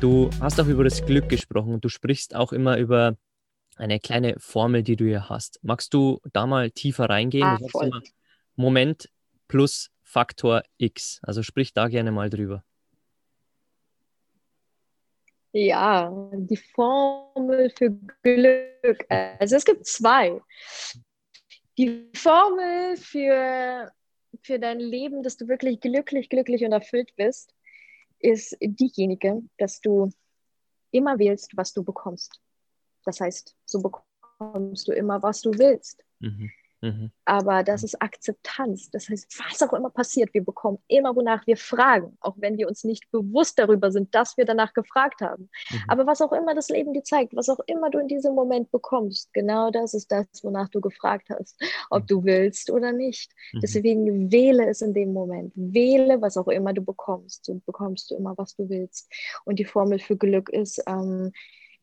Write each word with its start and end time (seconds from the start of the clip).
Du 0.00 0.30
hast 0.40 0.60
auch 0.60 0.66
über 0.66 0.84
das 0.84 1.04
Glück 1.04 1.28
gesprochen 1.28 1.74
und 1.74 1.84
du 1.84 1.88
sprichst 1.88 2.36
auch 2.36 2.52
immer 2.52 2.78
über 2.78 3.16
eine 3.76 3.98
kleine 3.98 4.38
Formel, 4.38 4.84
die 4.84 4.94
du 4.94 5.04
hier 5.04 5.28
hast. 5.28 5.58
Magst 5.62 5.92
du 5.92 6.20
da 6.32 6.46
mal 6.46 6.70
tiefer 6.70 7.06
reingehen? 7.10 7.42
Ah. 7.44 7.58
Moment 8.54 9.10
plus 9.48 9.90
Faktor 10.04 10.62
X. 10.76 11.18
Also 11.22 11.42
sprich 11.42 11.72
da 11.72 11.88
gerne 11.88 12.12
mal 12.12 12.30
drüber. 12.30 12.62
Ja, 15.50 16.12
die 16.32 16.56
Formel 16.56 17.70
für 17.76 17.90
Glück. 18.22 19.04
Also 19.08 19.56
es 19.56 19.64
gibt 19.64 19.84
zwei. 19.84 20.40
Die 21.76 22.08
Formel 22.14 22.96
für, 22.96 23.90
für 24.42 24.58
dein 24.60 24.78
Leben, 24.78 25.24
dass 25.24 25.36
du 25.36 25.48
wirklich 25.48 25.80
glücklich, 25.80 26.28
glücklich 26.28 26.64
und 26.64 26.70
erfüllt 26.70 27.16
bist, 27.16 27.52
ist 28.20 28.56
diejenige, 28.60 29.42
dass 29.58 29.80
du 29.80 30.10
immer 30.90 31.18
wählst, 31.18 31.56
was 31.56 31.72
du 31.72 31.82
bekommst. 31.82 32.40
Das 33.04 33.20
heißt, 33.20 33.56
so 33.64 33.80
bekommst 33.80 34.88
du 34.88 34.92
immer, 34.92 35.22
was 35.22 35.40
du 35.40 35.52
willst. 35.52 36.04
Mhm. 36.20 36.50
Mhm. 36.80 37.10
Aber 37.24 37.64
das 37.64 37.82
ist 37.82 38.00
Akzeptanz. 38.00 38.90
Das 38.90 39.08
heißt, 39.08 39.26
was 39.38 39.62
auch 39.62 39.72
immer 39.72 39.90
passiert, 39.90 40.32
wir 40.32 40.44
bekommen 40.44 40.78
immer, 40.86 41.14
wonach 41.16 41.46
wir 41.46 41.56
fragen, 41.56 42.16
auch 42.20 42.36
wenn 42.38 42.56
wir 42.56 42.68
uns 42.68 42.84
nicht 42.84 43.10
bewusst 43.10 43.58
darüber 43.58 43.90
sind, 43.90 44.14
dass 44.14 44.36
wir 44.36 44.44
danach 44.44 44.72
gefragt 44.72 45.20
haben. 45.20 45.50
Mhm. 45.70 45.82
Aber 45.88 46.06
was 46.06 46.20
auch 46.20 46.32
immer 46.32 46.54
das 46.54 46.68
Leben 46.68 46.92
dir 46.92 47.02
zeigt, 47.02 47.34
was 47.34 47.48
auch 47.48 47.60
immer 47.66 47.90
du 47.90 47.98
in 47.98 48.08
diesem 48.08 48.34
Moment 48.34 48.70
bekommst, 48.70 49.32
genau 49.32 49.70
das 49.70 49.94
ist 49.94 50.10
das, 50.12 50.26
wonach 50.42 50.68
du 50.68 50.80
gefragt 50.80 51.28
hast, 51.30 51.60
ob 51.90 52.02
mhm. 52.02 52.06
du 52.06 52.24
willst 52.24 52.70
oder 52.70 52.92
nicht. 52.92 53.32
Mhm. 53.52 53.60
Deswegen 53.60 54.30
wähle 54.30 54.68
es 54.68 54.80
in 54.80 54.94
dem 54.94 55.12
Moment. 55.12 55.52
Wähle, 55.56 56.20
was 56.20 56.36
auch 56.36 56.48
immer 56.48 56.72
du 56.72 56.82
bekommst. 56.82 57.44
So 57.44 57.60
bekommst 57.66 58.10
du 58.10 58.16
immer, 58.16 58.36
was 58.38 58.54
du 58.54 58.68
willst. 58.68 59.10
Und 59.44 59.58
die 59.58 59.64
Formel 59.64 59.98
für 59.98 60.16
Glück 60.16 60.48
ist, 60.50 60.82
ähm, 60.86 61.32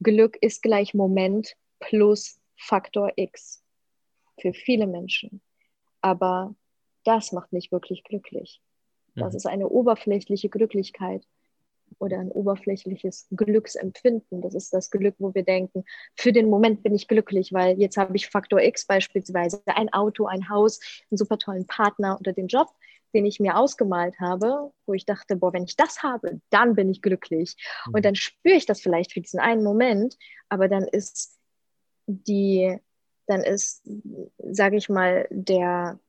Glück 0.01 0.37
ist 0.41 0.61
gleich 0.61 0.93
Moment 0.93 1.55
plus 1.79 2.39
Faktor 2.57 3.11
X 3.15 3.64
für 4.39 4.53
viele 4.53 4.87
Menschen. 4.87 5.41
Aber 6.01 6.55
das 7.03 7.31
macht 7.31 7.53
nicht 7.53 7.71
wirklich 7.71 8.03
glücklich. 8.03 8.61
Das 9.15 9.33
mhm. 9.33 9.37
ist 9.37 9.45
eine 9.47 9.69
oberflächliche 9.69 10.49
Glücklichkeit 10.49 11.25
oder 11.99 12.19
ein 12.19 12.31
oberflächliches 12.31 13.27
Glücksempfinden. 13.31 14.41
Das 14.41 14.53
ist 14.53 14.73
das 14.73 14.91
Glück, 14.91 15.15
wo 15.19 15.33
wir 15.33 15.43
denken, 15.43 15.85
für 16.15 16.33
den 16.33 16.49
Moment 16.49 16.83
bin 16.83 16.93
ich 16.93 17.07
glücklich, 17.07 17.53
weil 17.53 17.79
jetzt 17.79 17.97
habe 17.97 18.15
ich 18.15 18.27
Faktor 18.27 18.61
X 18.61 18.85
beispielsweise, 18.85 19.61
ein 19.65 19.91
Auto, 19.93 20.25
ein 20.25 20.49
Haus, 20.49 20.79
einen 21.09 21.17
super 21.17 21.37
tollen 21.37 21.67
Partner 21.67 22.17
oder 22.19 22.33
den 22.33 22.47
Job, 22.47 22.67
den 23.13 23.25
ich 23.25 23.39
mir 23.39 23.57
ausgemalt 23.57 24.19
habe, 24.19 24.71
wo 24.85 24.93
ich 24.93 25.05
dachte, 25.05 25.37
boah, 25.37 25.53
wenn 25.53 25.63
ich 25.63 25.77
das 25.77 26.03
habe, 26.03 26.41
dann 26.49 26.75
bin 26.75 26.89
ich 26.89 27.01
glücklich. 27.01 27.55
Mhm. 27.87 27.93
Und 27.95 28.05
dann 28.05 28.15
spüre 28.15 28.55
ich 28.55 28.65
das 28.65 28.81
vielleicht 28.81 29.13
für 29.13 29.21
diesen 29.21 29.39
einen 29.39 29.63
Moment, 29.63 30.17
aber 30.49 30.67
dann 30.67 30.83
ist 30.83 31.39
die 32.07 32.77
dann 33.27 33.41
ist, 33.41 33.83
sage 34.37 34.77
ich 34.77 34.89
mal, 34.89 35.27
der, 35.29 35.99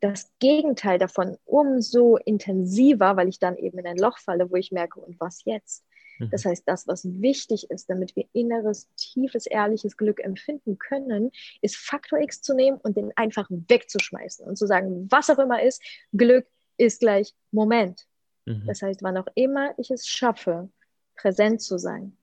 das 0.00 0.30
Gegenteil 0.40 0.98
davon 0.98 1.38
umso 1.44 2.16
intensiver, 2.16 3.16
weil 3.16 3.28
ich 3.28 3.38
dann 3.38 3.56
eben 3.56 3.78
in 3.78 3.86
ein 3.86 3.98
Loch 3.98 4.18
falle, 4.18 4.50
wo 4.50 4.56
ich 4.56 4.72
merke, 4.72 5.00
und 5.00 5.18
was 5.20 5.44
jetzt? 5.44 5.84
Mhm. 6.18 6.30
Das 6.30 6.44
heißt, 6.44 6.64
das, 6.66 6.86
was 6.86 7.04
wichtig 7.04 7.70
ist, 7.70 7.88
damit 7.88 8.16
wir 8.16 8.26
inneres, 8.32 8.88
tiefes, 8.96 9.46
ehrliches 9.46 9.96
Glück 9.96 10.20
empfinden 10.20 10.78
können, 10.78 11.30
ist 11.60 11.76
Faktor 11.76 12.20
X 12.20 12.42
zu 12.42 12.54
nehmen 12.54 12.78
und 12.82 12.96
den 12.96 13.12
einfach 13.16 13.46
wegzuschmeißen 13.50 14.46
und 14.46 14.56
zu 14.56 14.66
sagen, 14.66 15.08
was 15.10 15.30
auch 15.30 15.38
immer 15.38 15.62
ist, 15.62 15.82
Glück 16.12 16.46
ist 16.76 17.00
gleich 17.00 17.34
Moment. 17.50 18.06
Mhm. 18.46 18.64
Das 18.66 18.82
heißt, 18.82 19.02
wann 19.02 19.16
auch 19.16 19.28
immer 19.34 19.74
ich 19.78 19.90
es 19.90 20.06
schaffe, 20.06 20.68
präsent 21.14 21.60
zu 21.60 21.78
sein, 21.78 22.16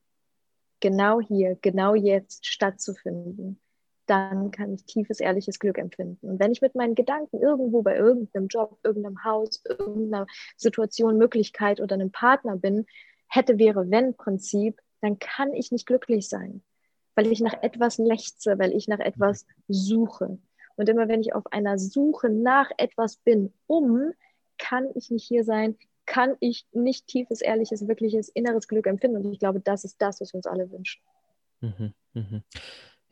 genau 0.80 1.22
hier, 1.22 1.58
genau 1.62 1.96
jetzt 1.96 2.46
stattzufinden, 2.46 3.60
dann 4.10 4.52
kann 4.52 4.74
ich 4.74 4.86
tiefes, 4.86 5.20
ehrliches 5.20 5.60
Glück 5.60 5.78
empfinden. 5.78 6.30
Und 6.30 6.40
wenn 6.40 6.52
ich 6.52 6.62
mit 6.62 6.76
meinen 6.76 6.96
Gedanken 6.96 7.42
irgendwo 7.42 7.82
bei 7.84 7.96
irgendeinem 7.96 8.48
Job, 8.48 8.80
irgendeinem 8.84 9.24
Haus, 9.24 9.64
irgendeiner 9.66 10.26
Situation, 10.58 11.18
Möglichkeit 11.18 11.80
oder 11.80 11.94
einem 11.96 12.12
Partner 12.12 12.56
bin, 12.58 12.86
hätte, 13.28 13.60
wäre, 13.60 13.92
wenn 13.92 14.16
Prinzip, 14.16 14.82
dann 15.02 15.20
kann 15.20 15.54
ich 15.54 15.72
nicht 15.72 15.86
glücklich 15.86 16.28
sein, 16.28 16.64
weil 17.16 17.28
ich 17.32 17.40
nach 17.40 17.62
etwas 17.62 17.98
lechze, 17.98 18.58
weil 18.58 18.74
ich 18.74 18.88
nach 18.88 19.00
etwas 19.00 19.46
suche. 19.68 20.40
Und 20.76 20.90
immer 20.90 21.08
wenn 21.08 21.22
ich 21.22 21.36
auf 21.36 21.52
einer 21.52 21.78
Suche 21.78 22.30
nach 22.30 22.72
etwas 22.78 23.18
bin, 23.18 23.54
um, 23.68 24.12
kann 24.58 24.90
ich 24.96 25.12
nicht 25.12 25.26
hier 25.26 25.44
sein, 25.44 25.78
kann 26.06 26.36
ich 26.40 26.66
nicht 26.72 27.06
tiefes, 27.08 27.42
ehrliches, 27.42 27.88
wirkliches, 27.88 28.30
inneres 28.30 28.68
Glück 28.68 28.88
empfinden. 28.88 29.18
Und 29.18 29.32
ich 29.32 29.40
glaube, 29.40 29.60
das 29.60 29.84
ist 29.84 30.02
das, 30.02 30.20
was 30.20 30.34
wir 30.34 30.38
uns 30.38 30.48
alle 30.48 30.72
wünschen. 30.72 31.02
Mhm, 31.62 31.94
mh. 32.14 32.42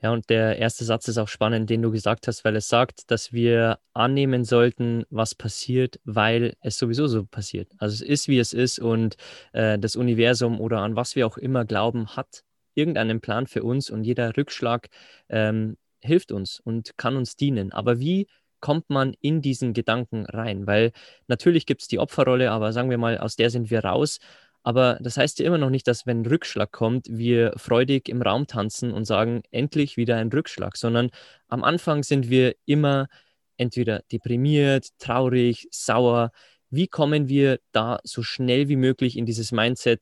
Ja, 0.01 0.11
und 0.11 0.29
der 0.29 0.59
erste 0.59 0.85
Satz 0.85 1.07
ist 1.07 1.17
auch 1.17 1.27
spannend, 1.27 1.71
den 1.71 1.81
du 1.81 1.89
gesagt 1.91 2.27
hast, 2.27 2.45
weil 2.45 2.55
es 2.55 2.67
sagt, 2.67 3.09
dass 3.09 3.33
wir 3.33 3.79
annehmen 3.93 4.43
sollten, 4.43 5.05
was 5.09 5.33
passiert, 5.33 5.99
weil 6.03 6.55
es 6.61 6.77
sowieso 6.77 7.07
so 7.07 7.25
passiert. 7.25 7.71
Also 7.79 7.95
es 7.95 8.01
ist, 8.01 8.27
wie 8.27 8.37
es 8.37 8.53
ist 8.53 8.77
und 8.77 9.17
äh, 9.53 9.79
das 9.79 9.95
Universum 9.95 10.61
oder 10.61 10.79
an 10.81 10.95
was 10.95 11.15
wir 11.15 11.25
auch 11.25 11.37
immer 11.37 11.65
glauben, 11.65 12.15
hat 12.15 12.43
irgendeinen 12.75 13.21
Plan 13.21 13.47
für 13.47 13.63
uns 13.63 13.89
und 13.89 14.03
jeder 14.03 14.37
Rückschlag 14.37 14.87
ähm, 15.29 15.77
hilft 15.99 16.31
uns 16.31 16.59
und 16.59 16.95
kann 16.97 17.15
uns 17.15 17.35
dienen. 17.35 17.71
Aber 17.71 17.99
wie 17.99 18.27
kommt 18.59 18.89
man 18.91 19.15
in 19.21 19.41
diesen 19.41 19.73
Gedanken 19.73 20.25
rein? 20.27 20.67
Weil 20.67 20.91
natürlich 21.27 21.65
gibt 21.65 21.81
es 21.81 21.87
die 21.87 21.99
Opferrolle, 21.99 22.51
aber 22.51 22.71
sagen 22.71 22.91
wir 22.91 22.99
mal, 22.99 23.17
aus 23.17 23.35
der 23.35 23.49
sind 23.49 23.71
wir 23.71 23.83
raus. 23.83 24.19
Aber 24.67 24.97
das 24.99 25.15
heißt 25.15 25.39
ja 25.39 25.45
immer 25.45 25.57
noch 25.57 25.69
nicht, 25.69 25.87
dass 25.87 26.05
wenn 26.05 26.25
Rückschlag 26.25 26.73
kommt, 26.73 27.07
wir 27.09 27.53
freudig 27.55 28.09
im 28.09 28.21
Raum 28.21 28.47
tanzen 28.47 28.91
und 28.91 29.05
sagen, 29.05 29.43
endlich 29.49 29.95
wieder 29.95 30.17
ein 30.17 30.27
Rückschlag, 30.27 30.75
sondern 30.75 31.09
am 31.47 31.63
Anfang 31.63 32.03
sind 32.03 32.29
wir 32.29 32.53
immer 32.65 33.07
entweder 33.55 34.03
deprimiert, 34.11 34.89
traurig, 34.99 35.69
sauer. 35.71 36.31
Wie 36.69 36.89
kommen 36.89 37.29
wir 37.29 37.61
da 37.71 38.01
so 38.03 38.23
schnell 38.23 38.67
wie 38.67 38.75
möglich 38.75 39.15
in 39.15 39.25
dieses 39.25 39.53
Mindset, 39.53 40.01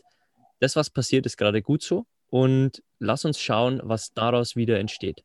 das, 0.59 0.75
was 0.75 0.89
passiert, 0.89 1.27
ist 1.27 1.37
gerade 1.37 1.61
gut 1.61 1.83
so 1.83 2.07
und 2.31 2.81
lass 2.97 3.23
uns 3.23 3.39
schauen, 3.39 3.81
was 3.83 4.13
daraus 4.13 4.55
wieder 4.55 4.79
entsteht. 4.79 5.23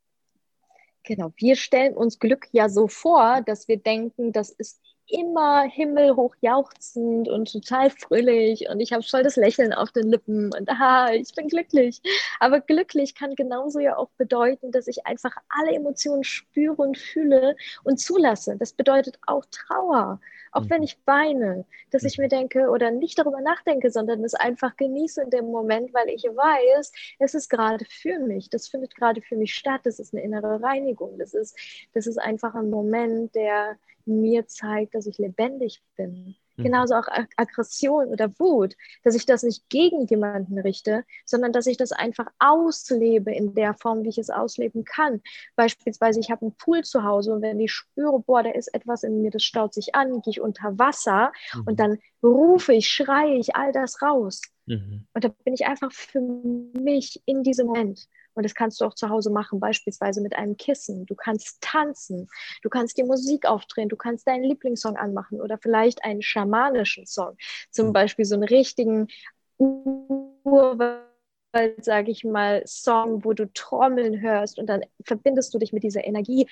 Genau, 1.03 1.33
wir 1.39 1.57
stellen 1.57 1.95
uns 1.95 2.19
Glück 2.19 2.49
ja 2.53 2.69
so 2.69 2.89
vor, 2.89 3.41
dass 3.47 3.69
wir 3.69 3.79
denken, 3.79 4.33
das 4.33 4.51
ist 4.51 4.83
immer 5.13 5.63
himmelhoch 5.63 6.35
jauchzend 6.41 7.29
und 7.29 7.51
total 7.51 7.91
fröhlich 7.91 8.69
und 8.69 8.81
ich 8.81 8.93
habe 8.93 9.03
voll 9.03 9.23
das 9.23 9.37
Lächeln 9.37 9.73
auf 9.73 9.91
den 9.93 10.09
Lippen 10.09 10.53
und 10.55 10.69
aha, 10.69 11.13
ich 11.13 11.35
bin 11.35 11.49
glücklich. 11.49 12.01
Aber 12.39 12.61
glücklich 12.61 13.15
kann 13.15 13.35
genauso 13.35 13.79
ja 13.79 13.97
auch 13.97 14.11
bedeuten, 14.17 14.73
dass 14.73 14.87
ich 14.87 15.07
einfach 15.07 15.37
alle 15.49 15.75
Emotionen 15.75 16.25
spüre 16.25 16.77
und 16.77 16.99
fühle 16.99 17.57
und 17.85 17.99
zulasse. 18.01 18.57
Das 18.59 18.73
bedeutet 18.73 19.19
auch 19.27 19.45
Trauer, 19.51 20.21
auch 20.53 20.65
wenn 20.69 20.79
mhm. 20.79 20.85
ich 20.85 20.99
weine, 21.05 21.65
dass 21.91 22.05
ich 22.05 22.19
mir 22.19 22.25
mhm. 22.25 22.31
denke 22.31 22.71
oder 22.71 22.91
nicht 22.91 23.19
darüber 23.19 23.41
nachdenke, 23.41 23.91
sondern 23.91 24.25
es 24.25 24.35
einfach 24.35 24.77
genieße 24.77 25.23
in 25.23 25.31
dem 25.31 25.47
Moment, 25.47 25.93
weil 25.95 26.09
ich 26.09 26.25
weiß, 26.25 26.93
es 27.19 27.35
ist 27.35 27.49
gerade 27.49 27.85
für 27.89 28.19
mich, 28.19 28.51
das 28.51 28.69
findet 28.69 28.95
gerade 28.95 29.23
für 29.23 29.37
mich 29.37 29.55
statt, 29.55 29.83
das 29.85 29.99
ist 29.99 30.15
eine 30.15 30.23
innere 30.23 30.63
Reinigung, 30.63 31.19
das 31.19 31.35
ist, 31.35 31.57
das 31.95 32.07
ist 32.07 32.19
einfach 32.19 32.55
ein 32.55 32.71
Moment, 32.71 33.35
der 33.35 33.77
mir 34.07 34.47
zeigt, 34.47 34.95
dass 34.95 35.07
ich 35.07 35.19
lebendig 35.19 35.83
bin. 35.97 36.37
Mhm. 36.61 36.65
Genauso 36.65 36.95
auch 36.95 37.07
Aggression 37.37 38.09
oder 38.09 38.31
Wut, 38.39 38.77
dass 39.03 39.15
ich 39.15 39.27
das 39.27 39.43
nicht 39.43 39.69
gegen 39.69 40.07
jemanden 40.07 40.59
richte, 40.59 41.05
sondern 41.25 41.53
dass 41.53 41.67
ich 41.67 41.77
das 41.77 41.93
einfach 41.93 42.27
auslebe 42.39 43.33
in 43.33 43.55
der 43.55 43.75
Form, 43.75 44.05
wie 44.05 44.09
ich 44.09 44.19
es 44.19 44.31
ausleben 44.31 44.85
kann. 44.85 45.23
Beispielsweise, 45.57 46.21
ich 46.21 46.31
habe 46.31 46.43
einen 46.43 46.55
Pool 46.57 46.83
zu 46.83 47.05
Hause 47.05 47.33
und 47.35 47.43
wenn 47.43 47.61
ich 47.61 47.73
spüre, 47.73 48.21
boah, 48.21 48.43
da 48.43 48.51
ist 48.51 48.73
etwas 48.75 49.03
in 49.03 49.23
mir, 49.23 49.31
das 49.31 49.43
staut 49.43 49.75
sich 49.75 49.95
an, 49.95 50.21
gehe 50.23 50.33
ich 50.33 50.41
unter 50.41 50.79
Wasser 50.79 51.33
mhm. 51.55 51.63
und 51.67 51.81
dann 51.81 51.99
rufe 52.23 52.75
ich, 52.75 52.89
schreie 52.89 53.37
ich 53.37 53.57
all 53.57 53.73
das 53.73 54.03
raus. 54.03 54.43
Mhm. 54.67 55.07
Und 55.15 55.25
da 55.25 55.29
bin 55.45 55.55
ich 55.55 55.67
einfach 55.67 55.93
für 55.93 56.21
mich 56.21 57.23
in 57.25 57.43
diesem 57.43 57.67
Moment. 57.67 58.07
Und 58.35 58.45
das 58.45 58.55
kannst 58.55 58.81
du 58.81 58.85
auch 58.85 58.95
zu 58.95 59.09
Hause 59.09 59.31
machen, 59.31 59.61
beispielsweise 59.61 60.21
mit 60.21 60.37
einem 60.37 60.57
Kissen. 60.57 61.07
Du 61.07 61.15
kannst 61.15 61.61
tanzen, 61.61 62.29
du 62.63 62.69
kannst 62.69 62.97
die 62.97 63.03
Musik 63.03 63.47
aufdrehen, 63.47 63.89
du 63.89 63.97
kannst 63.97 64.27
deinen 64.27 64.45
Lieblingssong 64.45 64.97
anmachen 64.97 65.41
oder 65.41 65.59
vielleicht 65.59 66.05
einen 66.05 66.23
schamanischen 66.23 67.07
Song. 67.07 67.37
Zum 67.71 67.89
mhm. 67.89 67.93
Beispiel 67.93 68.25
so 68.25 68.35
einen 68.35 68.45
richtigen 68.45 69.09
Urwald, 69.59 71.05
sage 71.81 72.11
ich 72.11 72.25
mal, 72.25 72.63
Song, 72.67 73.25
wo 73.25 73.33
du 73.33 73.53
Trommeln 73.53 74.21
hörst 74.21 74.59
und 74.59 74.67
dann 74.67 74.83
verbindest 75.05 75.53
du 75.53 75.59
dich 75.59 75.73
mit 75.73 75.83
dieser 75.83 76.05
Energie. 76.05 76.49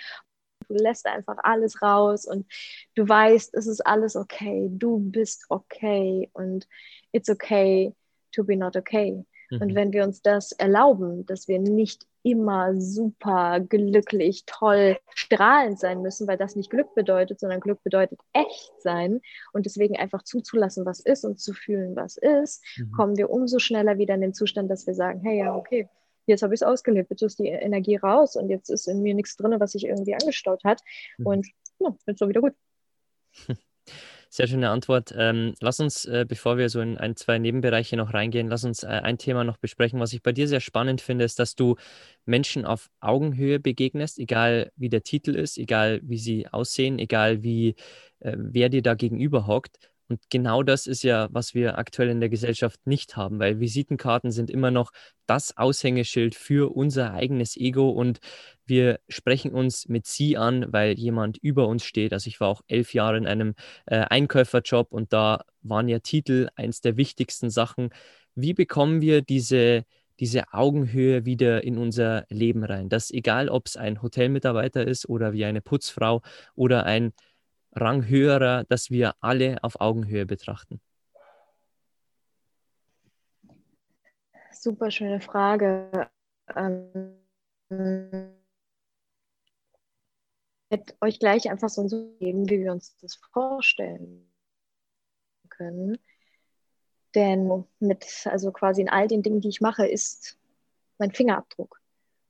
Du 0.68 0.74
lässt 0.74 1.06
einfach 1.06 1.36
alles 1.42 1.80
raus 1.80 2.26
und 2.26 2.46
du 2.94 3.08
weißt, 3.08 3.54
es 3.54 3.66
ist 3.66 3.86
alles 3.86 4.16
okay. 4.16 4.68
Du 4.70 4.98
bist 4.98 5.46
okay 5.48 6.28
und 6.34 6.68
it's 7.12 7.30
okay 7.30 7.94
to 8.32 8.44
be 8.44 8.56
not 8.56 8.76
okay. 8.76 9.24
Mhm. 9.50 9.62
Und 9.62 9.74
wenn 9.74 9.92
wir 9.92 10.04
uns 10.04 10.22
das 10.22 10.52
erlauben, 10.52 11.26
dass 11.26 11.48
wir 11.48 11.58
nicht 11.58 12.06
immer 12.22 12.78
super 12.80 13.60
glücklich, 13.60 14.44
toll, 14.46 14.98
strahlend 15.14 15.78
sein 15.78 16.02
müssen, 16.02 16.26
weil 16.26 16.36
das 16.36 16.56
nicht 16.56 16.70
Glück 16.70 16.94
bedeutet, 16.94 17.40
sondern 17.40 17.60
Glück 17.60 17.82
bedeutet 17.82 18.20
echt 18.32 18.72
sein 18.80 19.20
und 19.52 19.66
deswegen 19.66 19.96
einfach 19.96 20.22
zuzulassen, 20.22 20.84
was 20.84 21.00
ist 21.00 21.24
und 21.24 21.40
zu 21.40 21.54
fühlen, 21.54 21.96
was 21.96 22.16
ist, 22.16 22.64
mhm. 22.76 22.92
kommen 22.92 23.16
wir 23.16 23.30
umso 23.30 23.58
schneller 23.58 23.98
wieder 23.98 24.14
in 24.14 24.20
den 24.20 24.34
Zustand, 24.34 24.70
dass 24.70 24.86
wir 24.86 24.94
sagen, 24.94 25.20
hey, 25.20 25.38
ja, 25.38 25.54
okay, 25.54 25.88
jetzt 26.26 26.42
habe 26.42 26.54
ich 26.54 26.60
es 26.60 26.66
ausgelebt, 26.66 27.10
jetzt 27.10 27.22
ist 27.22 27.38
die 27.38 27.48
Energie 27.48 27.96
raus 27.96 28.36
und 28.36 28.50
jetzt 28.50 28.68
ist 28.68 28.88
in 28.88 29.00
mir 29.02 29.14
nichts 29.14 29.36
drin, 29.36 29.58
was 29.58 29.72
sich 29.72 29.86
irgendwie 29.86 30.14
angestaut 30.14 30.64
hat 30.64 30.82
mhm. 31.18 31.26
und 31.26 31.46
ja, 31.78 31.96
jetzt 32.06 32.18
so 32.18 32.28
wieder 32.28 32.40
gut. 32.40 32.54
Sehr 34.30 34.46
schöne 34.46 34.68
Antwort. 34.68 35.14
Ähm, 35.16 35.54
lass 35.60 35.80
uns, 35.80 36.04
äh, 36.04 36.26
bevor 36.28 36.58
wir 36.58 36.68
so 36.68 36.80
in 36.80 36.98
ein, 36.98 37.16
zwei 37.16 37.38
Nebenbereiche 37.38 37.96
noch 37.96 38.12
reingehen, 38.12 38.48
lass 38.48 38.62
uns 38.64 38.82
äh, 38.82 38.88
ein 38.88 39.16
Thema 39.16 39.42
noch 39.42 39.56
besprechen. 39.56 40.00
Was 40.00 40.12
ich 40.12 40.22
bei 40.22 40.32
dir 40.32 40.46
sehr 40.46 40.60
spannend 40.60 41.00
finde, 41.00 41.24
ist, 41.24 41.38
dass 41.38 41.54
du 41.54 41.76
Menschen 42.26 42.66
auf 42.66 42.90
Augenhöhe 43.00 43.58
begegnest, 43.58 44.18
egal 44.18 44.70
wie 44.76 44.90
der 44.90 45.02
Titel 45.02 45.34
ist, 45.34 45.56
egal 45.56 46.00
wie 46.02 46.18
sie 46.18 46.46
aussehen, 46.46 46.98
egal 46.98 47.42
wie 47.42 47.74
äh, 48.20 48.34
wer 48.36 48.68
dir 48.68 48.82
da 48.82 48.94
gegenüber 48.94 49.46
hockt. 49.46 49.78
Und 50.08 50.20
genau 50.30 50.62
das 50.62 50.86
ist 50.86 51.02
ja, 51.02 51.28
was 51.32 51.54
wir 51.54 51.78
aktuell 51.78 52.08
in 52.10 52.20
der 52.20 52.30
Gesellschaft 52.30 52.80
nicht 52.86 53.16
haben, 53.16 53.38
weil 53.38 53.60
Visitenkarten 53.60 54.30
sind 54.30 54.50
immer 54.50 54.70
noch 54.70 54.90
das 55.26 55.56
Aushängeschild 55.56 56.34
für 56.34 56.74
unser 56.74 57.12
eigenes 57.12 57.56
Ego 57.56 57.90
und 57.90 58.18
wir 58.68 59.00
sprechen 59.08 59.52
uns 59.52 59.88
mit 59.88 60.06
Sie 60.06 60.36
an, 60.36 60.66
weil 60.72 60.92
jemand 60.98 61.38
über 61.38 61.66
uns 61.68 61.84
steht. 61.84 62.12
Also 62.12 62.28
ich 62.28 62.40
war 62.40 62.48
auch 62.48 62.62
elf 62.68 62.94
Jahre 62.94 63.16
in 63.16 63.26
einem 63.26 63.54
äh, 63.86 64.00
Einkäuferjob 64.00 64.92
und 64.92 65.12
da 65.12 65.44
waren 65.62 65.88
ja 65.88 65.98
Titel 66.00 66.48
eins 66.56 66.80
der 66.80 66.96
wichtigsten 66.96 67.50
Sachen. 67.50 67.90
Wie 68.34 68.54
bekommen 68.54 69.00
wir 69.00 69.22
diese, 69.22 69.84
diese 70.20 70.52
Augenhöhe 70.52 71.24
wieder 71.24 71.64
in 71.64 71.78
unser 71.78 72.24
Leben 72.28 72.64
rein? 72.64 72.88
Dass 72.88 73.10
egal, 73.10 73.48
ob 73.48 73.66
es 73.66 73.76
ein 73.76 74.02
Hotelmitarbeiter 74.02 74.86
ist 74.86 75.08
oder 75.08 75.32
wie 75.32 75.44
eine 75.44 75.60
Putzfrau 75.60 76.22
oder 76.54 76.84
ein 76.84 77.12
Rang 77.72 78.06
höherer, 78.06 78.64
dass 78.64 78.90
wir 78.90 79.14
alle 79.20 79.58
auf 79.62 79.80
Augenhöhe 79.80 80.26
betrachten? 80.26 80.80
Super 84.52 84.90
schöne 84.90 85.20
Frage. 85.20 86.10
Ähm, 86.56 87.14
euch 91.00 91.18
gleich 91.18 91.50
einfach 91.50 91.68
so 91.68 91.86
geben, 92.18 92.48
wie 92.48 92.60
wir 92.60 92.72
uns 92.72 92.96
das 92.98 93.16
vorstellen 93.32 94.30
können. 95.48 95.98
Denn 97.14 97.64
mit, 97.80 98.06
also 98.26 98.52
quasi 98.52 98.82
in 98.82 98.88
all 98.88 99.08
den 99.08 99.22
Dingen, 99.22 99.40
die 99.40 99.48
ich 99.48 99.60
mache, 99.60 99.86
ist 99.86 100.38
mein 100.98 101.12
Fingerabdruck. 101.12 101.80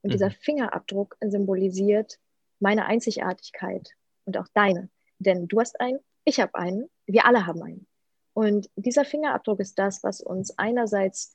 Und 0.02 0.11
mhm. 0.11 0.12
dieser 0.12 0.31
Fingerabdruck 0.31 1.17
symbolisiert 1.20 2.19
meine 2.61 2.87
Einzigartigkeit 2.87 3.90
und 4.25 4.37
auch 4.37 4.49
deine. 4.55 4.88
Denn 5.19 5.49
du 5.49 5.61
hast 5.61 5.81
einen, 5.81 5.99
ich 6.25 6.41
habe 6.41 6.55
einen, 6.55 6.88
wir 7.06 7.26
alle 7.26 7.46
haben 7.46 7.62
einen. 7.62 7.87
Und 8.34 8.70
dieser 8.76 9.05
Fingerabdruck 9.05 9.58
ist 9.58 9.79
das, 9.79 10.05
was 10.05 10.20
uns 10.20 10.56
einerseits 10.58 11.32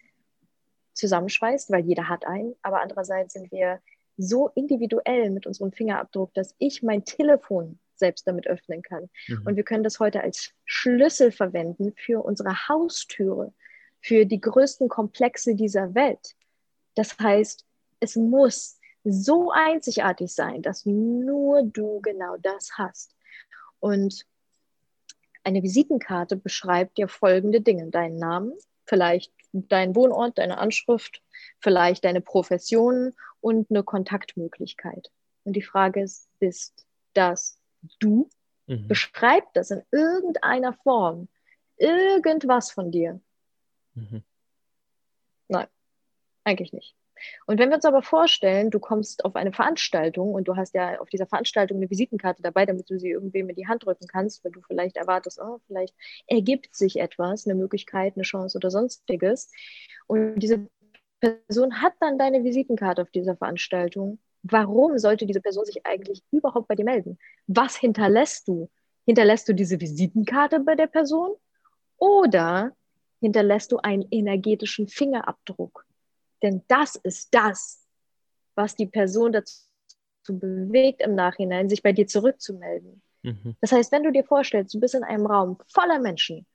zusammenschweißt, 0.93 1.71
weil 1.71 1.83
jeder 1.85 2.07
hat 2.07 2.25
einen, 2.25 2.55
aber 2.61 2.81
andererseits 2.81 3.33
sind 3.33 3.51
wir 3.51 3.81
so 4.17 4.49
individuell 4.55 5.29
mit 5.29 5.47
unserem 5.47 5.71
Fingerabdruck, 5.71 6.33
dass 6.33 6.55
ich 6.59 6.83
mein 6.83 7.03
Telefon 7.05 7.79
selbst 7.95 8.27
damit 8.27 8.47
öffnen 8.47 8.81
kann. 8.81 9.09
Mhm. 9.27 9.43
Und 9.45 9.55
wir 9.55 9.63
können 9.63 9.83
das 9.83 9.99
heute 9.99 10.21
als 10.21 10.51
Schlüssel 10.65 11.31
verwenden 11.31 11.93
für 11.95 12.23
unsere 12.23 12.67
Haustüre, 12.67 13.53
für 14.01 14.25
die 14.25 14.41
größten 14.41 14.89
Komplexe 14.89 15.55
dieser 15.55 15.95
Welt. 15.95 16.35
Das 16.95 17.17
heißt, 17.17 17.65
es 17.99 18.15
muss 18.15 18.79
so 19.03 19.51
einzigartig 19.51 20.33
sein, 20.33 20.61
dass 20.61 20.85
nur 20.85 21.63
du 21.63 22.01
genau 22.01 22.37
das 22.37 22.71
hast. 22.77 23.15
Und 23.79 24.25
eine 25.43 25.61
Visitenkarte 25.61 26.35
beschreibt 26.35 26.97
dir 26.97 27.07
folgende 27.07 27.61
Dinge. 27.61 27.89
Deinen 27.89 28.17
Namen, 28.17 28.53
vielleicht 28.85 29.31
deinen 29.51 29.95
Wohnort, 29.95 30.37
deine 30.37 30.57
Anschrift, 30.57 31.21
vielleicht 31.59 32.05
deine 32.05 32.21
Profession 32.21 33.13
und 33.43 33.69
eine 33.69 33.83
Kontaktmöglichkeit. 33.83 35.11
Und 35.43 35.53
die 35.53 35.61
Frage 35.61 36.01
ist, 36.01 36.29
bist 36.39 36.85
das 37.13 37.59
du? 37.99 38.29
Mhm. 38.67 38.87
Beschreib 38.87 39.53
das 39.53 39.69
in 39.69 39.83
irgendeiner 39.91 40.73
Form. 40.73 41.27
Irgendwas 41.75 42.71
von 42.71 42.89
dir. 42.89 43.19
Mhm. 43.95 44.23
Nein, 45.49 45.67
eigentlich 46.45 46.71
nicht. 46.71 46.95
Und 47.45 47.59
wenn 47.59 47.69
wir 47.69 47.75
uns 47.75 47.85
aber 47.85 48.01
vorstellen, 48.01 48.71
du 48.71 48.79
kommst 48.79 49.25
auf 49.25 49.35
eine 49.35 49.51
Veranstaltung 49.51 50.33
und 50.33 50.47
du 50.47 50.55
hast 50.55 50.73
ja 50.73 50.99
auf 50.99 51.09
dieser 51.09 51.27
Veranstaltung 51.27 51.77
eine 51.77 51.89
Visitenkarte 51.89 52.41
dabei, 52.41 52.65
damit 52.65 52.89
du 52.89 52.97
sie 52.97 53.11
irgendwem 53.11 53.49
in 53.49 53.55
die 53.55 53.67
Hand 53.67 53.85
drücken 53.85 54.07
kannst, 54.07 54.43
weil 54.43 54.51
du 54.51 54.61
vielleicht 54.61 54.95
erwartest, 54.95 55.39
oh, 55.41 55.59
vielleicht 55.67 55.95
ergibt 56.27 56.75
sich 56.75 56.99
etwas, 56.99 57.45
eine 57.45 57.55
Möglichkeit, 57.55 58.15
eine 58.15 58.23
Chance 58.23 58.57
oder 58.57 58.71
sonstiges. 58.71 59.51
Und 60.07 60.39
diese 60.39 60.67
Person 61.23 61.81
hat 61.81 61.93
dann 62.01 62.17
deine 62.17 62.43
Visitenkarte 62.43 63.01
auf 63.01 63.09
dieser 63.09 63.37
Veranstaltung. 63.37 64.19
Warum 64.43 64.97
sollte 64.97 65.25
diese 65.25 65.39
Person 65.39 65.63
sich 65.63 65.85
eigentlich 65.85 66.21
überhaupt 66.31 66.67
bei 66.67 66.75
dir 66.75 66.83
melden? 66.83 67.17
Was 67.47 67.77
hinterlässt 67.77 68.47
du? 68.49 68.69
Hinterlässt 69.05 69.47
du 69.47 69.53
diese 69.53 69.79
Visitenkarte 69.79 70.59
bei 70.59 70.75
der 70.75 70.87
Person 70.87 71.35
oder 71.97 72.73
hinterlässt 73.21 73.71
du 73.71 73.77
einen 73.77 74.05
energetischen 74.11 74.89
Fingerabdruck? 74.89 75.85
Denn 76.41 76.61
das 76.67 76.97
ist 76.97 77.33
das, 77.33 77.85
was 78.55 78.75
die 78.75 78.87
Person 78.87 79.31
dazu 79.31 79.63
bewegt, 80.27 81.01
im 81.01 81.15
Nachhinein 81.15 81.69
sich 81.69 81.81
bei 81.81 81.93
dir 81.93 82.05
zurückzumelden. 82.05 83.01
Mhm. 83.21 83.55
Das 83.61 83.71
heißt, 83.71 83.93
wenn 83.93 84.03
du 84.03 84.11
dir 84.11 84.25
vorstellst, 84.25 84.73
du 84.73 84.79
bist 84.81 84.93
in 84.93 85.05
einem 85.05 85.25
Raum 85.25 85.57
voller 85.67 85.99
Menschen 85.99 86.45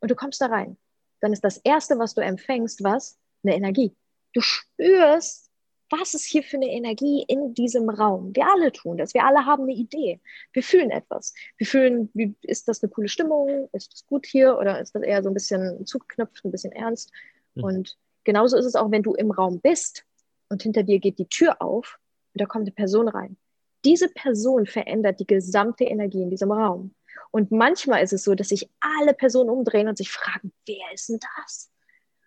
und 0.00 0.10
du 0.10 0.14
kommst 0.14 0.40
da 0.40 0.46
rein, 0.46 0.78
dann 1.20 1.34
ist 1.34 1.44
das 1.44 1.58
Erste, 1.58 1.98
was 1.98 2.14
du 2.14 2.22
empfängst, 2.22 2.82
was? 2.82 3.18
Eine 3.42 3.56
Energie. 3.56 3.94
Du 4.32 4.40
spürst, 4.40 5.50
was 5.90 6.14
ist 6.14 6.24
hier 6.24 6.42
für 6.42 6.56
eine 6.56 6.70
Energie 6.70 7.24
in 7.28 7.54
diesem 7.54 7.88
Raum? 7.88 8.34
Wir 8.34 8.46
alle 8.50 8.72
tun 8.72 8.96
das. 8.96 9.14
Wir 9.14 9.24
alle 9.24 9.46
haben 9.46 9.64
eine 9.64 9.74
Idee. 9.74 10.20
Wir 10.52 10.62
fühlen 10.62 10.90
etwas. 10.90 11.32
Wir 11.56 11.66
fühlen, 11.66 12.10
wie, 12.12 12.34
ist 12.42 12.68
das 12.68 12.82
eine 12.82 12.90
coole 12.90 13.08
Stimmung? 13.08 13.68
Ist 13.72 13.92
das 13.92 14.06
gut 14.06 14.26
hier? 14.26 14.58
Oder 14.58 14.80
ist 14.80 14.94
das 14.94 15.02
eher 15.02 15.22
so 15.22 15.30
ein 15.30 15.34
bisschen 15.34 15.86
zugeknöpft, 15.86 16.44
ein 16.44 16.50
bisschen 16.50 16.72
ernst? 16.72 17.12
Mhm. 17.54 17.64
Und 17.64 17.96
Genauso 18.26 18.56
ist 18.56 18.64
es 18.64 18.74
auch, 18.74 18.90
wenn 18.90 19.04
du 19.04 19.14
im 19.14 19.30
Raum 19.30 19.60
bist 19.60 20.04
und 20.48 20.60
hinter 20.60 20.82
dir 20.82 20.98
geht 20.98 21.20
die 21.20 21.28
Tür 21.28 21.62
auf 21.62 22.00
und 22.34 22.40
da 22.40 22.44
kommt 22.44 22.62
eine 22.62 22.72
Person 22.72 23.06
rein. 23.06 23.36
Diese 23.84 24.08
Person 24.08 24.66
verändert 24.66 25.20
die 25.20 25.28
gesamte 25.28 25.84
Energie 25.84 26.22
in 26.22 26.30
diesem 26.30 26.50
Raum. 26.50 26.92
Und 27.30 27.52
manchmal 27.52 28.02
ist 28.02 28.12
es 28.12 28.24
so, 28.24 28.34
dass 28.34 28.48
sich 28.48 28.68
alle 28.80 29.14
Personen 29.14 29.48
umdrehen 29.48 29.86
und 29.86 29.96
sich 29.96 30.10
fragen, 30.10 30.52
wer 30.66 30.92
ist 30.92 31.08
denn 31.08 31.20
das? 31.38 31.70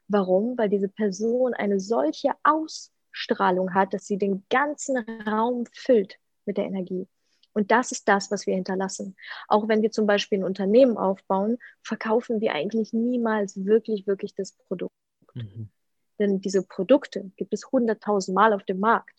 Warum? 0.09 0.57
Weil 0.57 0.69
diese 0.69 0.89
Person 0.89 1.53
eine 1.53 1.79
solche 1.79 2.31
Ausstrahlung 2.43 3.73
hat, 3.73 3.93
dass 3.93 4.05
sie 4.05 4.17
den 4.17 4.43
ganzen 4.49 4.97
Raum 4.97 5.65
füllt 5.71 6.17
mit 6.45 6.57
der 6.57 6.65
Energie. 6.65 7.07
Und 7.53 7.71
das 7.71 7.91
ist 7.91 8.07
das, 8.07 8.31
was 8.31 8.45
wir 8.47 8.55
hinterlassen. 8.55 9.15
Auch 9.47 9.67
wenn 9.67 9.81
wir 9.81 9.91
zum 9.91 10.07
Beispiel 10.07 10.39
ein 10.39 10.43
Unternehmen 10.43 10.97
aufbauen, 10.97 11.57
verkaufen 11.81 12.41
wir 12.41 12.53
eigentlich 12.53 12.93
niemals 12.93 13.65
wirklich, 13.65 14.07
wirklich 14.07 14.33
das 14.33 14.53
Produkt. 14.53 14.93
Mhm. 15.33 15.69
Denn 16.19 16.41
diese 16.41 16.63
Produkte 16.63 17.31
gibt 17.37 17.53
es 17.53 17.71
hunderttausend 17.71 18.35
Mal 18.35 18.53
auf 18.53 18.63
dem 18.63 18.79
Markt. 18.79 19.15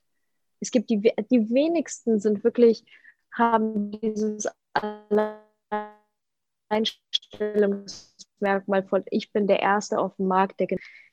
Es 0.61 0.71
gibt 0.71 0.91
die, 0.91 1.01
die 1.01 1.51
wenigsten 1.51 2.21
sind 2.21 2.45
wirklich, 2.45 2.85
haben 3.33 3.91
dieses 3.93 4.49
Alleinstellungsmerkmal 8.41 8.83
von, 8.85 9.05
ich 9.11 9.33
bin 9.33 9.47
der 9.47 9.61
Erste 9.61 9.99
auf 9.99 10.17
dem 10.17 10.29
Markt, 10.29 10.61
der 10.61 10.69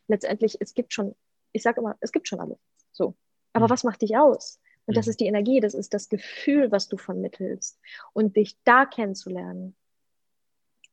letztendlich, 0.07 0.57
es 0.59 0.73
gibt 0.73 0.93
schon, 0.93 1.15
ich 1.51 1.63
sage 1.63 1.81
immer, 1.81 1.95
es 1.99 2.11
gibt 2.11 2.27
schon 2.27 2.39
alle. 2.39 2.57
So. 2.91 3.15
Aber 3.53 3.67
mhm. 3.67 3.69
was 3.71 3.83
macht 3.83 4.01
dich 4.01 4.17
aus? 4.17 4.59
Und 4.85 4.95
das 4.95 5.05
mhm. 5.05 5.09
ist 5.11 5.19
die 5.19 5.27
Energie, 5.27 5.59
das 5.59 5.73
ist 5.73 5.93
das 5.93 6.09
Gefühl, 6.09 6.71
was 6.71 6.87
du 6.87 6.97
vermittelst. 6.97 7.79
Und 8.13 8.37
dich 8.37 8.57
da 8.63 8.85
kennenzulernen. 8.85 9.75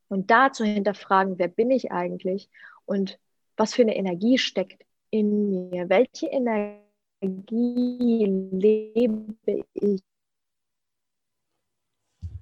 Und 0.07 0.29
da 0.29 0.51
zu 0.51 0.65
hinterfragen, 0.65 1.39
wer 1.39 1.47
bin 1.47 1.71
ich 1.71 1.91
eigentlich? 1.91 2.49
Und 2.85 3.19
was 3.57 3.73
für 3.73 3.81
eine 3.81 3.95
Energie 3.95 4.37
steckt 4.37 4.85
in 5.09 5.69
mir? 5.71 5.89
Welche 5.89 6.27
Energie 6.27 8.25
lebe 8.51 9.65
ich 9.73 10.03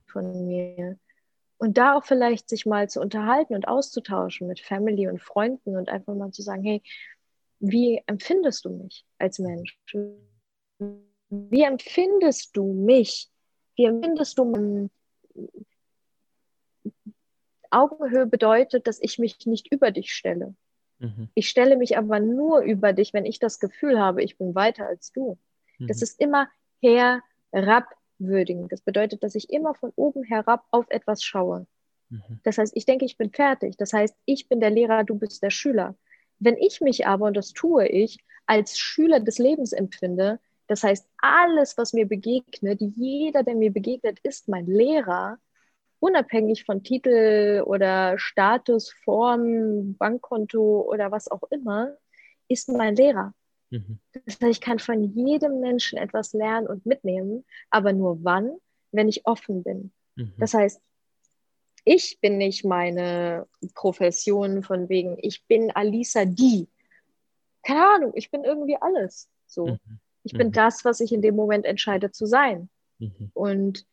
von 0.07 0.47
mir. 0.47 0.97
Und 1.57 1.77
da 1.77 1.95
auch 1.95 2.03
vielleicht 2.03 2.49
sich 2.49 2.65
mal 2.65 2.89
zu 2.89 2.99
unterhalten 2.99 3.55
und 3.55 3.67
auszutauschen 3.67 4.47
mit 4.47 4.59
Family 4.59 5.07
und 5.07 5.21
Freunden 5.21 5.77
und 5.77 5.89
einfach 5.89 6.15
mal 6.15 6.31
zu 6.31 6.41
sagen, 6.41 6.63
hey, 6.63 6.81
wie 7.59 8.01
empfindest 8.07 8.65
du 8.65 8.69
mich 8.69 9.05
als 9.17 9.39
Mensch? 9.39 9.79
Wie 11.29 11.61
empfindest 11.61 12.57
du 12.57 12.73
mich? 12.73 13.29
Wie 13.75 13.85
empfindest 13.85 14.37
du 14.37 14.89
Augenhöhe 17.73 18.25
bedeutet, 18.25 18.87
dass 18.87 19.01
ich 19.01 19.17
mich 19.17 19.45
nicht 19.45 19.71
über 19.71 19.91
dich 19.91 20.13
stelle. 20.13 20.55
Mhm. 20.99 21.29
Ich 21.33 21.49
stelle 21.49 21.75
mich 21.75 21.97
aber 21.97 22.19
nur 22.19 22.61
über 22.61 22.93
dich, 22.93 23.13
wenn 23.13 23.25
ich 23.25 23.39
das 23.39 23.59
Gefühl 23.59 23.99
habe, 23.99 24.23
ich 24.23 24.37
bin 24.37 24.55
weiter 24.55 24.85
als 24.85 25.11
du. 25.11 25.37
Mhm. 25.79 25.87
Das 25.87 26.01
ist 26.01 26.19
immer 26.19 26.49
herabwürdigend. 28.19 28.71
Das 28.71 28.81
bedeutet, 28.81 29.23
dass 29.23 29.35
ich 29.35 29.49
immer 29.49 29.73
von 29.75 29.91
oben 29.95 30.23
herab 30.23 30.65
auf 30.71 30.85
etwas 30.89 31.23
schaue. 31.23 31.67
Mhm. 32.09 32.39
Das 32.43 32.57
heißt, 32.57 32.75
ich 32.75 32.85
denke, 32.85 33.05
ich 33.05 33.17
bin 33.17 33.31
fertig. 33.31 33.77
Das 33.77 33.93
heißt, 33.93 34.15
ich 34.25 34.47
bin 34.49 34.59
der 34.59 34.69
Lehrer, 34.69 35.03
du 35.03 35.15
bist 35.15 35.43
der 35.43 35.49
Schüler. 35.49 35.95
Wenn 36.39 36.57
ich 36.57 36.81
mich 36.81 37.07
aber, 37.07 37.27
und 37.27 37.37
das 37.37 37.53
tue 37.53 37.87
ich, 37.87 38.19
als 38.45 38.77
Schüler 38.77 39.19
des 39.19 39.37
Lebens 39.37 39.73
empfinde, 39.73 40.39
das 40.67 40.83
heißt, 40.83 41.07
alles, 41.17 41.77
was 41.77 41.93
mir 41.93 42.07
begegnet, 42.07 42.79
jeder, 42.81 43.43
der 43.43 43.55
mir 43.55 43.71
begegnet, 43.71 44.19
ist 44.23 44.47
mein 44.47 44.65
Lehrer, 44.65 45.37
unabhängig 45.99 46.65
von 46.65 46.83
Titel 46.83 47.63
oder 47.65 48.17
Status, 48.17 48.91
Form, 49.03 49.95
Bankkonto 49.97 50.81
oder 50.81 51.11
was 51.11 51.29
auch 51.29 51.43
immer, 51.49 51.95
ist 52.47 52.69
mein 52.69 52.95
Lehrer. 52.95 53.33
Mhm. 53.73 53.99
Das 54.25 54.39
heißt, 54.39 54.51
ich 54.51 54.61
kann 54.61 54.77
von 54.77 55.03
jedem 55.03 55.59
Menschen 55.59 55.97
etwas 55.97 56.33
lernen 56.33 56.67
und 56.67 56.85
mitnehmen, 56.85 57.43
aber 57.71 57.91
nur 57.91 58.23
wann, 58.23 58.55
wenn 58.91 59.09
ich 59.09 59.25
offen 59.25 59.63
bin. 59.63 59.91
Mhm. 60.15 60.33
Das 60.37 60.53
heißt, 60.53 60.79
ich 61.85 62.19
bin 62.21 62.37
nicht 62.37 62.63
meine 62.63 63.47
Profession 63.73 64.63
von 64.63 64.89
wegen, 64.89 65.17
ich 65.21 65.45
bin 65.47 65.71
Alisa 65.71 66.25
die. 66.25 66.69
Keine 67.63 67.85
Ahnung, 67.95 68.11
ich 68.15 68.29
bin 68.29 68.43
irgendwie 68.43 68.77
alles. 68.79 69.27
So. 69.47 69.65
Mhm. 69.65 69.79
Ich 70.23 70.33
bin 70.33 70.47
mhm. 70.47 70.53
das, 70.53 70.85
was 70.85 70.99
ich 70.99 71.11
in 71.11 71.23
dem 71.23 71.35
Moment 71.35 71.65
entscheide 71.65 72.11
zu 72.11 72.27
sein. 72.27 72.69
Mhm. 72.99 73.31
Und 73.33 73.85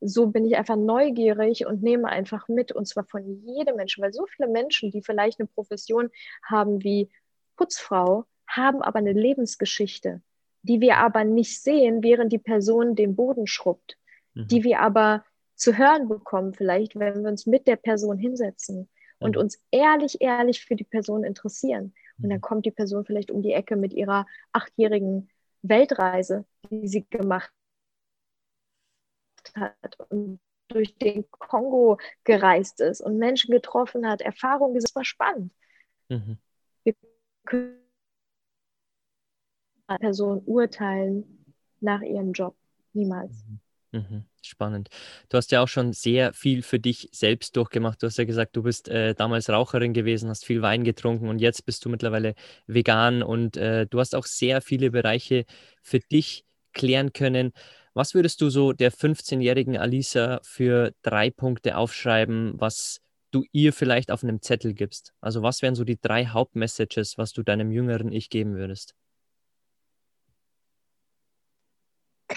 so 0.00 0.28
bin 0.28 0.44
ich 0.44 0.56
einfach 0.56 0.76
neugierig 0.76 1.66
und 1.66 1.82
nehme 1.82 2.08
einfach 2.08 2.46
mit, 2.46 2.70
und 2.70 2.86
zwar 2.86 3.04
von 3.04 3.44
jedem 3.44 3.76
Menschen, 3.76 4.02
weil 4.02 4.12
so 4.12 4.24
viele 4.26 4.48
Menschen, 4.48 4.92
die 4.92 5.02
vielleicht 5.02 5.40
eine 5.40 5.48
Profession 5.48 6.10
haben 6.44 6.84
wie 6.84 7.10
Putzfrau, 7.56 8.24
haben 8.46 8.82
aber 8.82 8.98
eine 8.98 9.12
Lebensgeschichte, 9.12 10.22
die 10.62 10.80
wir 10.80 10.98
aber 10.98 11.24
nicht 11.24 11.62
sehen, 11.62 12.02
während 12.02 12.32
die 12.32 12.38
Person 12.38 12.94
den 12.94 13.16
Boden 13.16 13.46
schrubbt, 13.46 13.98
mhm. 14.34 14.48
die 14.48 14.64
wir 14.64 14.80
aber 14.80 15.24
zu 15.54 15.76
hören 15.76 16.08
bekommen, 16.08 16.54
vielleicht, 16.54 16.98
wenn 16.98 17.22
wir 17.22 17.30
uns 17.30 17.46
mit 17.46 17.66
der 17.66 17.76
Person 17.76 18.18
hinsetzen 18.18 18.88
und 19.18 19.36
mhm. 19.36 19.42
uns 19.42 19.62
ehrlich, 19.70 20.20
ehrlich 20.20 20.64
für 20.64 20.76
die 20.76 20.84
Person 20.84 21.24
interessieren. 21.24 21.94
Und 22.18 22.30
dann 22.30 22.38
mhm. 22.38 22.42
kommt 22.42 22.66
die 22.66 22.70
Person 22.70 23.04
vielleicht 23.04 23.30
um 23.30 23.42
die 23.42 23.52
Ecke 23.52 23.76
mit 23.76 23.92
ihrer 23.92 24.26
achtjährigen 24.52 25.28
Weltreise, 25.62 26.44
die 26.70 26.88
sie 26.88 27.06
gemacht 27.08 27.52
hat 29.54 29.98
und 30.10 30.40
durch 30.68 30.96
den 30.98 31.30
Kongo 31.30 31.98
gereist 32.24 32.80
ist 32.80 33.00
und 33.00 33.18
Menschen 33.18 33.52
getroffen 33.52 34.08
hat, 34.08 34.20
Erfahrungen, 34.20 34.74
das 34.74 34.94
war 34.94 35.04
spannend. 35.04 35.52
Mhm. 36.08 36.38
Wir 36.82 36.94
können 37.44 37.85
Person 39.86 40.42
urteilen 40.44 41.24
nach 41.80 42.02
ihrem 42.02 42.32
Job. 42.32 42.56
Niemals. 42.92 43.44
Mhm. 43.92 43.98
mhm. 44.00 44.24
Spannend. 44.42 44.88
Du 45.28 45.36
hast 45.36 45.50
ja 45.50 45.60
auch 45.60 45.68
schon 45.68 45.92
sehr 45.92 46.32
viel 46.32 46.62
für 46.62 46.78
dich 46.78 47.08
selbst 47.12 47.56
durchgemacht. 47.56 48.02
Du 48.02 48.06
hast 48.06 48.16
ja 48.16 48.24
gesagt, 48.24 48.56
du 48.56 48.62
bist 48.62 48.88
äh, 48.88 49.14
damals 49.14 49.50
Raucherin 49.50 49.92
gewesen, 49.92 50.28
hast 50.28 50.44
viel 50.44 50.62
Wein 50.62 50.84
getrunken 50.84 51.28
und 51.28 51.40
jetzt 51.40 51.66
bist 51.66 51.84
du 51.84 51.88
mittlerweile 51.88 52.34
vegan 52.66 53.22
und 53.22 53.56
äh, 53.56 53.86
du 53.86 53.98
hast 53.98 54.14
auch 54.14 54.26
sehr 54.26 54.60
viele 54.60 54.90
Bereiche 54.90 55.44
für 55.82 55.98
dich 55.98 56.44
klären 56.72 57.12
können. 57.12 57.52
Was 57.92 58.14
würdest 58.14 58.40
du 58.40 58.50
so 58.50 58.72
der 58.72 58.92
15-jährigen 58.92 59.76
Alisa 59.76 60.40
für 60.42 60.92
drei 61.02 61.30
Punkte 61.30 61.76
aufschreiben, 61.76 62.54
was 62.58 63.00
du 63.30 63.44
ihr 63.52 63.72
vielleicht 63.72 64.10
auf 64.10 64.22
einem 64.22 64.42
Zettel 64.42 64.74
gibst? 64.74 65.12
Also 65.20 65.42
was 65.42 65.62
wären 65.62 65.74
so 65.74 65.84
die 65.84 65.98
drei 66.00 66.26
Hauptmessages, 66.26 67.18
was 67.18 67.32
du 67.32 67.42
deinem 67.42 67.72
jüngeren 67.72 68.12
Ich 68.12 68.30
geben 68.30 68.54
würdest? 68.54 68.94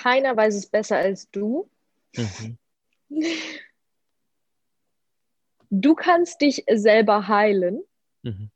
Keiner 0.02 0.38
weiß 0.38 0.56
es 0.56 0.66
besser 0.68 0.98
als 0.98 1.30
du. 1.30 1.70
Mhm. 2.16 2.58
Du 5.70 5.94
kannst 5.94 6.40
dich 6.40 6.64
selber 6.72 7.28
heilen. 7.28 7.84
Mhm. 8.22 8.50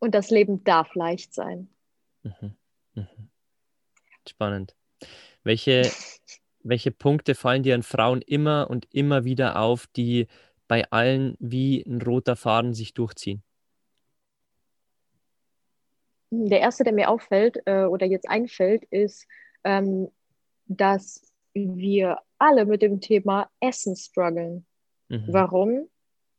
Und 0.00 0.14
das 0.14 0.30
Leben 0.30 0.62
darf 0.64 0.94
leicht 0.94 1.32
sein. 1.32 1.68
Mhm. 2.22 2.56
mhm. 2.94 3.30
Spannend. 4.28 4.76
Welche, 5.44 5.82
welche 6.62 6.90
Punkte 6.90 7.34
fallen 7.34 7.62
dir 7.62 7.74
an 7.74 7.82
Frauen 7.82 8.20
immer 8.20 8.68
und 8.68 8.86
immer 8.92 9.24
wieder 9.24 9.58
auf, 9.58 9.86
die 9.86 10.26
bei 10.68 10.90
allen 10.90 11.36
wie 11.38 11.82
ein 11.86 12.02
roter 12.02 12.36
Faden 12.36 12.74
sich 12.74 12.92
durchziehen? 12.92 13.42
Der 16.34 16.60
erste, 16.60 16.82
der 16.82 16.94
mir 16.94 17.10
auffällt 17.10 17.60
äh, 17.66 17.84
oder 17.84 18.06
jetzt 18.06 18.28
einfällt, 18.28 18.84
ist, 18.84 19.26
ähm, 19.64 20.08
dass 20.64 21.30
wir 21.52 22.20
alle 22.38 22.64
mit 22.64 22.80
dem 22.80 23.02
Thema 23.02 23.50
Essen 23.60 23.96
strugglen. 23.96 24.64
Mhm. 25.08 25.24
Warum? 25.28 25.88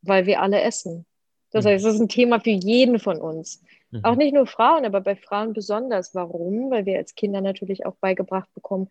Weil 0.02 0.26
wir 0.26 0.42
alle 0.42 0.62
essen. 0.62 1.06
Das 1.52 1.64
mhm. 1.64 1.70
heißt, 1.70 1.86
es 1.86 1.94
ist 1.94 2.02
ein 2.02 2.10
Thema 2.10 2.40
für 2.40 2.50
jeden 2.50 2.98
von 2.98 3.22
uns. 3.22 3.64
Mhm. 3.92 4.04
Auch 4.04 4.16
nicht 4.16 4.34
nur 4.34 4.48
Frauen, 4.48 4.84
aber 4.84 5.00
bei 5.02 5.16
Frauen 5.16 5.54
besonders. 5.54 6.16
Warum? 6.16 6.72
Weil 6.72 6.88
wir 6.88 6.98
als 6.98 7.14
Kinder 7.14 7.42
natürlich 7.42 7.86
auch 7.86 7.96
beigebracht 7.98 8.52
bekommen, 8.56 8.90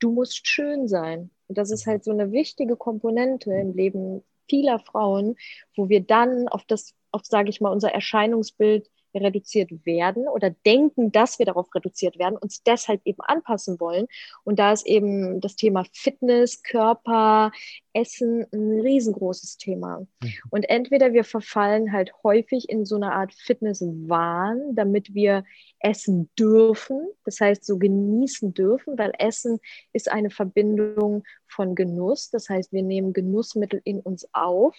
du 0.00 0.12
musst 0.12 0.46
schön 0.46 0.86
sein. 0.86 1.30
Und 1.48 1.56
das 1.56 1.70
ist 1.70 1.86
mhm. 1.86 1.92
halt 1.92 2.04
so 2.04 2.10
eine 2.10 2.30
wichtige 2.30 2.76
Komponente 2.76 3.54
im 3.54 3.72
Leben 3.72 4.22
vieler 4.50 4.78
Frauen, 4.80 5.36
wo 5.74 5.88
wir 5.88 6.02
dann 6.02 6.48
auf 6.48 6.64
das, 6.66 6.94
auf, 7.10 7.22
sage 7.24 7.48
ich 7.48 7.62
mal, 7.62 7.70
unser 7.70 7.92
Erscheinungsbild 7.92 8.90
reduziert 9.20 9.70
werden 9.84 10.28
oder 10.28 10.50
denken, 10.50 11.12
dass 11.12 11.38
wir 11.38 11.46
darauf 11.46 11.74
reduziert 11.74 12.18
werden, 12.18 12.36
uns 12.36 12.62
deshalb 12.62 13.00
eben 13.04 13.20
anpassen 13.20 13.78
wollen. 13.80 14.06
Und 14.44 14.58
da 14.58 14.72
ist 14.72 14.86
eben 14.86 15.40
das 15.40 15.56
Thema 15.56 15.84
Fitness, 15.92 16.62
Körper, 16.62 17.52
Essen 17.92 18.46
ein 18.52 18.80
riesengroßes 18.80 19.58
Thema. 19.58 20.00
Mhm. 20.22 20.32
Und 20.50 20.68
entweder 20.70 21.12
wir 21.12 21.24
verfallen 21.24 21.92
halt 21.92 22.12
häufig 22.22 22.68
in 22.68 22.84
so 22.84 22.96
eine 22.96 23.12
Art 23.12 23.32
Fitnesswahn, 23.34 24.74
damit 24.74 25.14
wir 25.14 25.44
essen 25.82 26.30
dürfen, 26.38 27.08
das 27.24 27.40
heißt 27.40 27.64
so 27.64 27.78
genießen 27.78 28.54
dürfen, 28.54 28.96
weil 28.98 29.12
Essen 29.18 29.58
ist 29.92 30.10
eine 30.10 30.30
Verbindung 30.30 31.24
von 31.48 31.74
Genuss, 31.74 32.30
das 32.30 32.48
heißt 32.48 32.72
wir 32.72 32.82
nehmen 32.82 33.12
Genussmittel 33.12 33.80
in 33.84 34.00
uns 34.00 34.26
auf. 34.32 34.76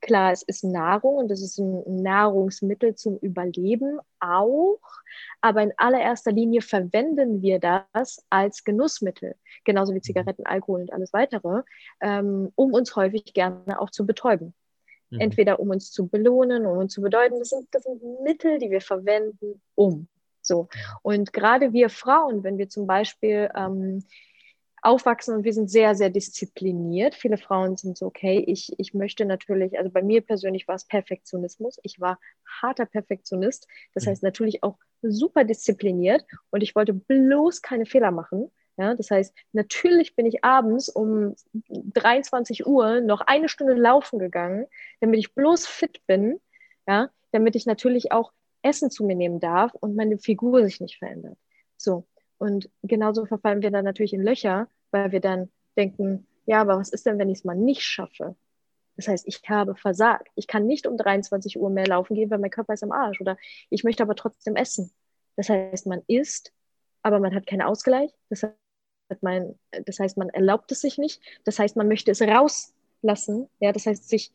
Klar, 0.00 0.32
es 0.32 0.42
ist 0.42 0.64
Nahrung 0.64 1.16
und 1.16 1.30
es 1.30 1.42
ist 1.42 1.58
ein 1.58 2.02
Nahrungsmittel 2.02 2.94
zum 2.94 3.18
Überleben 3.18 3.98
auch, 4.20 4.80
aber 5.40 5.62
in 5.62 5.72
allererster 5.76 6.32
Linie 6.32 6.62
verwenden 6.62 7.42
wir 7.42 7.58
das 7.58 8.24
als 8.30 8.64
Genussmittel, 8.64 9.34
genauso 9.64 9.92
wie 9.92 9.98
mhm. 9.98 10.02
Zigaretten, 10.02 10.46
Alkohol 10.46 10.82
und 10.82 10.92
alles 10.92 11.12
weitere, 11.12 11.62
ähm, 12.00 12.52
um 12.54 12.72
uns 12.72 12.94
häufig 12.96 13.34
gerne 13.34 13.80
auch 13.80 13.90
zu 13.90 14.06
betäuben. 14.06 14.54
Mhm. 15.10 15.20
Entweder 15.20 15.60
um 15.60 15.70
uns 15.70 15.90
zu 15.90 16.06
belohnen, 16.06 16.64
um 16.64 16.78
uns 16.78 16.94
zu 16.94 17.02
bedeuten, 17.02 17.38
das 17.38 17.50
sind, 17.50 17.68
das 17.72 17.82
sind 17.82 18.02
Mittel, 18.22 18.58
die 18.58 18.70
wir 18.70 18.80
verwenden, 18.80 19.60
um. 19.74 20.08
So. 20.46 20.68
Und 21.02 21.32
gerade 21.32 21.72
wir 21.72 21.90
Frauen, 21.90 22.44
wenn 22.44 22.58
wir 22.58 22.68
zum 22.68 22.86
Beispiel 22.86 23.50
ähm, 23.56 24.04
aufwachsen 24.84 25.34
und 25.34 25.44
wir 25.44 25.54
sind 25.54 25.70
sehr, 25.70 25.94
sehr 25.94 26.10
diszipliniert. 26.10 27.14
Viele 27.14 27.38
Frauen 27.38 27.76
sind 27.76 27.96
so, 27.96 28.06
okay, 28.06 28.44
ich, 28.46 28.78
ich 28.78 28.92
möchte 28.92 29.24
natürlich, 29.24 29.78
also 29.78 29.90
bei 29.90 30.02
mir 30.02 30.20
persönlich 30.20 30.68
war 30.68 30.74
es 30.74 30.84
Perfektionismus. 30.84 31.80
Ich 31.82 32.00
war 32.00 32.18
harter 32.60 32.84
Perfektionist. 32.84 33.66
Das 33.94 34.04
mhm. 34.04 34.10
heißt 34.10 34.22
natürlich 34.22 34.62
auch 34.62 34.76
super 35.00 35.44
diszipliniert 35.44 36.24
und 36.50 36.62
ich 36.62 36.74
wollte 36.74 36.92
bloß 36.92 37.62
keine 37.62 37.86
Fehler 37.86 38.10
machen. 38.10 38.50
Ja, 38.76 38.94
das 38.94 39.10
heißt, 39.10 39.34
natürlich 39.52 40.16
bin 40.16 40.26
ich 40.26 40.44
abends 40.44 40.88
um 40.88 41.34
23 41.68 42.66
Uhr 42.66 43.00
noch 43.00 43.20
eine 43.20 43.48
Stunde 43.48 43.74
laufen 43.74 44.18
gegangen, 44.18 44.66
damit 45.00 45.20
ich 45.20 45.34
bloß 45.34 45.66
fit 45.66 46.04
bin, 46.06 46.40
ja, 46.86 47.08
damit 47.30 47.54
ich 47.54 47.66
natürlich 47.66 48.10
auch 48.10 48.32
Essen 48.64 48.90
zu 48.90 49.04
mir 49.04 49.14
nehmen 49.14 49.40
darf 49.40 49.74
und 49.74 49.94
meine 49.94 50.18
Figur 50.18 50.64
sich 50.64 50.80
nicht 50.80 50.98
verändert. 50.98 51.38
So. 51.76 52.06
Und 52.38 52.68
genauso 52.82 53.26
verfallen 53.26 53.62
wir 53.62 53.70
dann 53.70 53.84
natürlich 53.84 54.12
in 54.12 54.22
Löcher, 54.22 54.68
weil 54.90 55.12
wir 55.12 55.20
dann 55.20 55.50
denken, 55.76 56.26
ja, 56.46 56.60
aber 56.60 56.78
was 56.78 56.90
ist 56.90 57.06
denn, 57.06 57.18
wenn 57.18 57.30
ich 57.30 57.38
es 57.38 57.44
mal 57.44 57.56
nicht 57.56 57.82
schaffe? 57.82 58.36
Das 58.96 59.08
heißt, 59.08 59.26
ich 59.26 59.40
habe 59.48 59.74
versagt. 59.74 60.28
Ich 60.34 60.46
kann 60.46 60.66
nicht 60.66 60.86
um 60.86 60.96
23 60.96 61.58
Uhr 61.58 61.70
mehr 61.70 61.86
laufen 61.86 62.14
gehen, 62.14 62.30
weil 62.30 62.38
mein 62.38 62.50
Körper 62.50 62.74
ist 62.74 62.84
am 62.84 62.92
Arsch. 62.92 63.20
Oder 63.20 63.36
ich 63.70 63.82
möchte 63.84 64.02
aber 64.02 64.14
trotzdem 64.14 64.56
essen. 64.56 64.92
Das 65.36 65.48
heißt, 65.48 65.86
man 65.86 66.02
isst, 66.06 66.52
aber 67.02 67.18
man 67.18 67.34
hat 67.34 67.46
keinen 67.46 67.62
Ausgleich. 67.62 68.12
Das 68.30 68.42
heißt, 68.42 69.22
man, 69.22 69.58
das 69.84 69.98
heißt, 69.98 70.16
man 70.16 70.28
erlaubt 70.28 70.70
es 70.70 70.80
sich 70.80 70.96
nicht. 70.98 71.20
Das 71.44 71.58
heißt, 71.58 71.76
man 71.76 71.88
möchte 71.88 72.12
es 72.12 72.22
rauslassen. 72.22 73.48
Ja, 73.58 73.72
das 73.72 73.86
heißt, 73.86 74.08
sich 74.08 74.32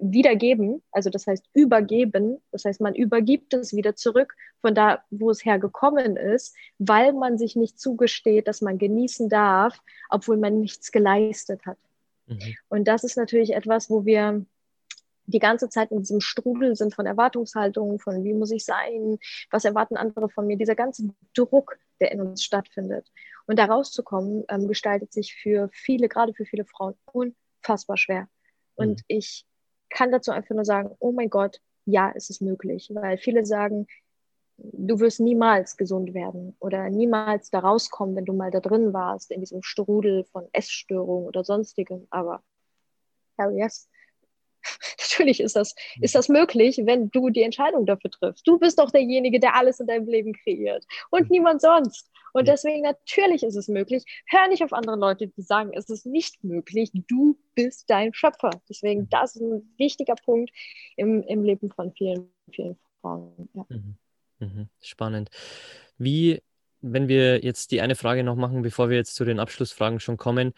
wiedergeben, 0.00 0.82
also 0.92 1.10
das 1.10 1.26
heißt 1.26 1.44
übergeben, 1.54 2.40
das 2.52 2.64
heißt 2.64 2.80
man 2.80 2.94
übergibt 2.94 3.54
es 3.54 3.74
wieder 3.74 3.96
zurück 3.96 4.34
von 4.60 4.74
da, 4.74 5.02
wo 5.10 5.30
es 5.30 5.44
hergekommen 5.44 6.16
ist, 6.16 6.54
weil 6.78 7.12
man 7.12 7.38
sich 7.38 7.56
nicht 7.56 7.78
zugesteht, 7.78 8.48
dass 8.48 8.60
man 8.60 8.78
genießen 8.78 9.28
darf, 9.28 9.80
obwohl 10.08 10.36
man 10.36 10.60
nichts 10.60 10.92
geleistet 10.92 11.66
hat. 11.66 11.78
Mhm. 12.26 12.56
Und 12.68 12.88
das 12.88 13.04
ist 13.04 13.16
natürlich 13.16 13.54
etwas, 13.54 13.90
wo 13.90 14.04
wir 14.04 14.44
die 15.26 15.38
ganze 15.40 15.68
Zeit 15.68 15.90
in 15.90 15.98
diesem 15.98 16.20
Strudel 16.20 16.74
sind 16.74 16.94
von 16.94 17.04
Erwartungshaltungen, 17.04 17.98
von 17.98 18.24
wie 18.24 18.32
muss 18.32 18.50
ich 18.50 18.64
sein, 18.64 19.18
was 19.50 19.64
erwarten 19.64 19.96
andere 19.96 20.30
von 20.30 20.46
mir, 20.46 20.56
dieser 20.56 20.74
ganze 20.74 21.10
Druck, 21.34 21.78
der 22.00 22.12
in 22.12 22.20
uns 22.22 22.42
stattfindet. 22.42 23.06
Und 23.46 23.58
da 23.58 23.66
rauszukommen, 23.66 24.44
ähm, 24.48 24.68
gestaltet 24.68 25.12
sich 25.12 25.34
für 25.34 25.68
viele, 25.72 26.08
gerade 26.08 26.32
für 26.32 26.46
viele 26.46 26.64
Frauen, 26.64 26.94
unfassbar 27.12 27.98
schwer. 27.98 28.28
Und 28.74 29.00
mhm. 29.00 29.04
ich 29.08 29.44
kann 29.90 30.12
dazu 30.12 30.30
einfach 30.30 30.54
nur 30.54 30.64
sagen, 30.64 30.94
oh 30.98 31.12
mein 31.12 31.30
Gott, 31.30 31.60
ja, 31.84 32.12
es 32.14 32.30
ist 32.30 32.42
möglich, 32.42 32.90
weil 32.92 33.18
viele 33.18 33.46
sagen, 33.46 33.86
du 34.58 34.98
wirst 35.00 35.20
niemals 35.20 35.76
gesund 35.76 36.14
werden 36.14 36.56
oder 36.58 36.90
niemals 36.90 37.50
da 37.50 37.60
rauskommen, 37.60 38.16
wenn 38.16 38.24
du 38.24 38.32
mal 38.32 38.50
da 38.50 38.60
drin 38.60 38.92
warst, 38.92 39.30
in 39.30 39.40
diesem 39.40 39.62
Strudel 39.62 40.24
von 40.24 40.48
Essstörungen 40.52 41.26
oder 41.26 41.44
sonstigem. 41.44 42.06
Aber 42.10 42.42
hell 43.36 43.56
yes, 43.56 43.88
natürlich 45.10 45.40
ist 45.40 45.56
das, 45.56 45.74
ist 46.00 46.14
das 46.14 46.28
möglich, 46.28 46.80
wenn 46.84 47.10
du 47.10 47.30
die 47.30 47.42
Entscheidung 47.42 47.86
dafür 47.86 48.10
triffst. 48.10 48.46
Du 48.46 48.58
bist 48.58 48.78
doch 48.78 48.90
derjenige, 48.90 49.40
der 49.40 49.54
alles 49.54 49.80
in 49.80 49.86
deinem 49.86 50.06
Leben 50.06 50.32
kreiert 50.32 50.84
und 51.10 51.30
niemand 51.30 51.60
sonst. 51.60 52.10
Und 52.32 52.48
deswegen 52.48 52.82
natürlich 52.82 53.42
ist 53.42 53.56
es 53.56 53.68
möglich. 53.68 54.04
Hör 54.26 54.48
nicht 54.48 54.62
auf 54.62 54.72
andere 54.72 54.96
Leute, 54.96 55.28
die 55.28 55.42
sagen, 55.42 55.70
es 55.74 55.88
ist 55.88 56.06
nicht 56.06 56.42
möglich. 56.44 56.90
Du 56.92 57.38
bist 57.54 57.88
dein 57.88 58.12
Schöpfer. 58.14 58.50
Deswegen, 58.68 59.02
mhm. 59.02 59.08
das 59.10 59.36
ist 59.36 59.42
ein 59.42 59.74
wichtiger 59.76 60.14
Punkt 60.14 60.50
im, 60.96 61.22
im 61.22 61.44
Leben 61.44 61.70
von 61.70 61.92
vielen, 61.92 62.30
vielen 62.52 62.78
Frauen. 63.00 63.48
Ja. 63.54 63.66
Mhm. 63.68 63.96
Mhm. 64.40 64.68
Spannend. 64.80 65.30
Wie, 65.98 66.42
wenn 66.80 67.08
wir 67.08 67.44
jetzt 67.44 67.72
die 67.72 67.80
eine 67.80 67.96
Frage 67.96 68.22
noch 68.22 68.36
machen, 68.36 68.62
bevor 68.62 68.88
wir 68.88 68.96
jetzt 68.96 69.14
zu 69.14 69.24
den 69.24 69.40
Abschlussfragen 69.40 70.00
schon 70.00 70.16
kommen, 70.16 70.52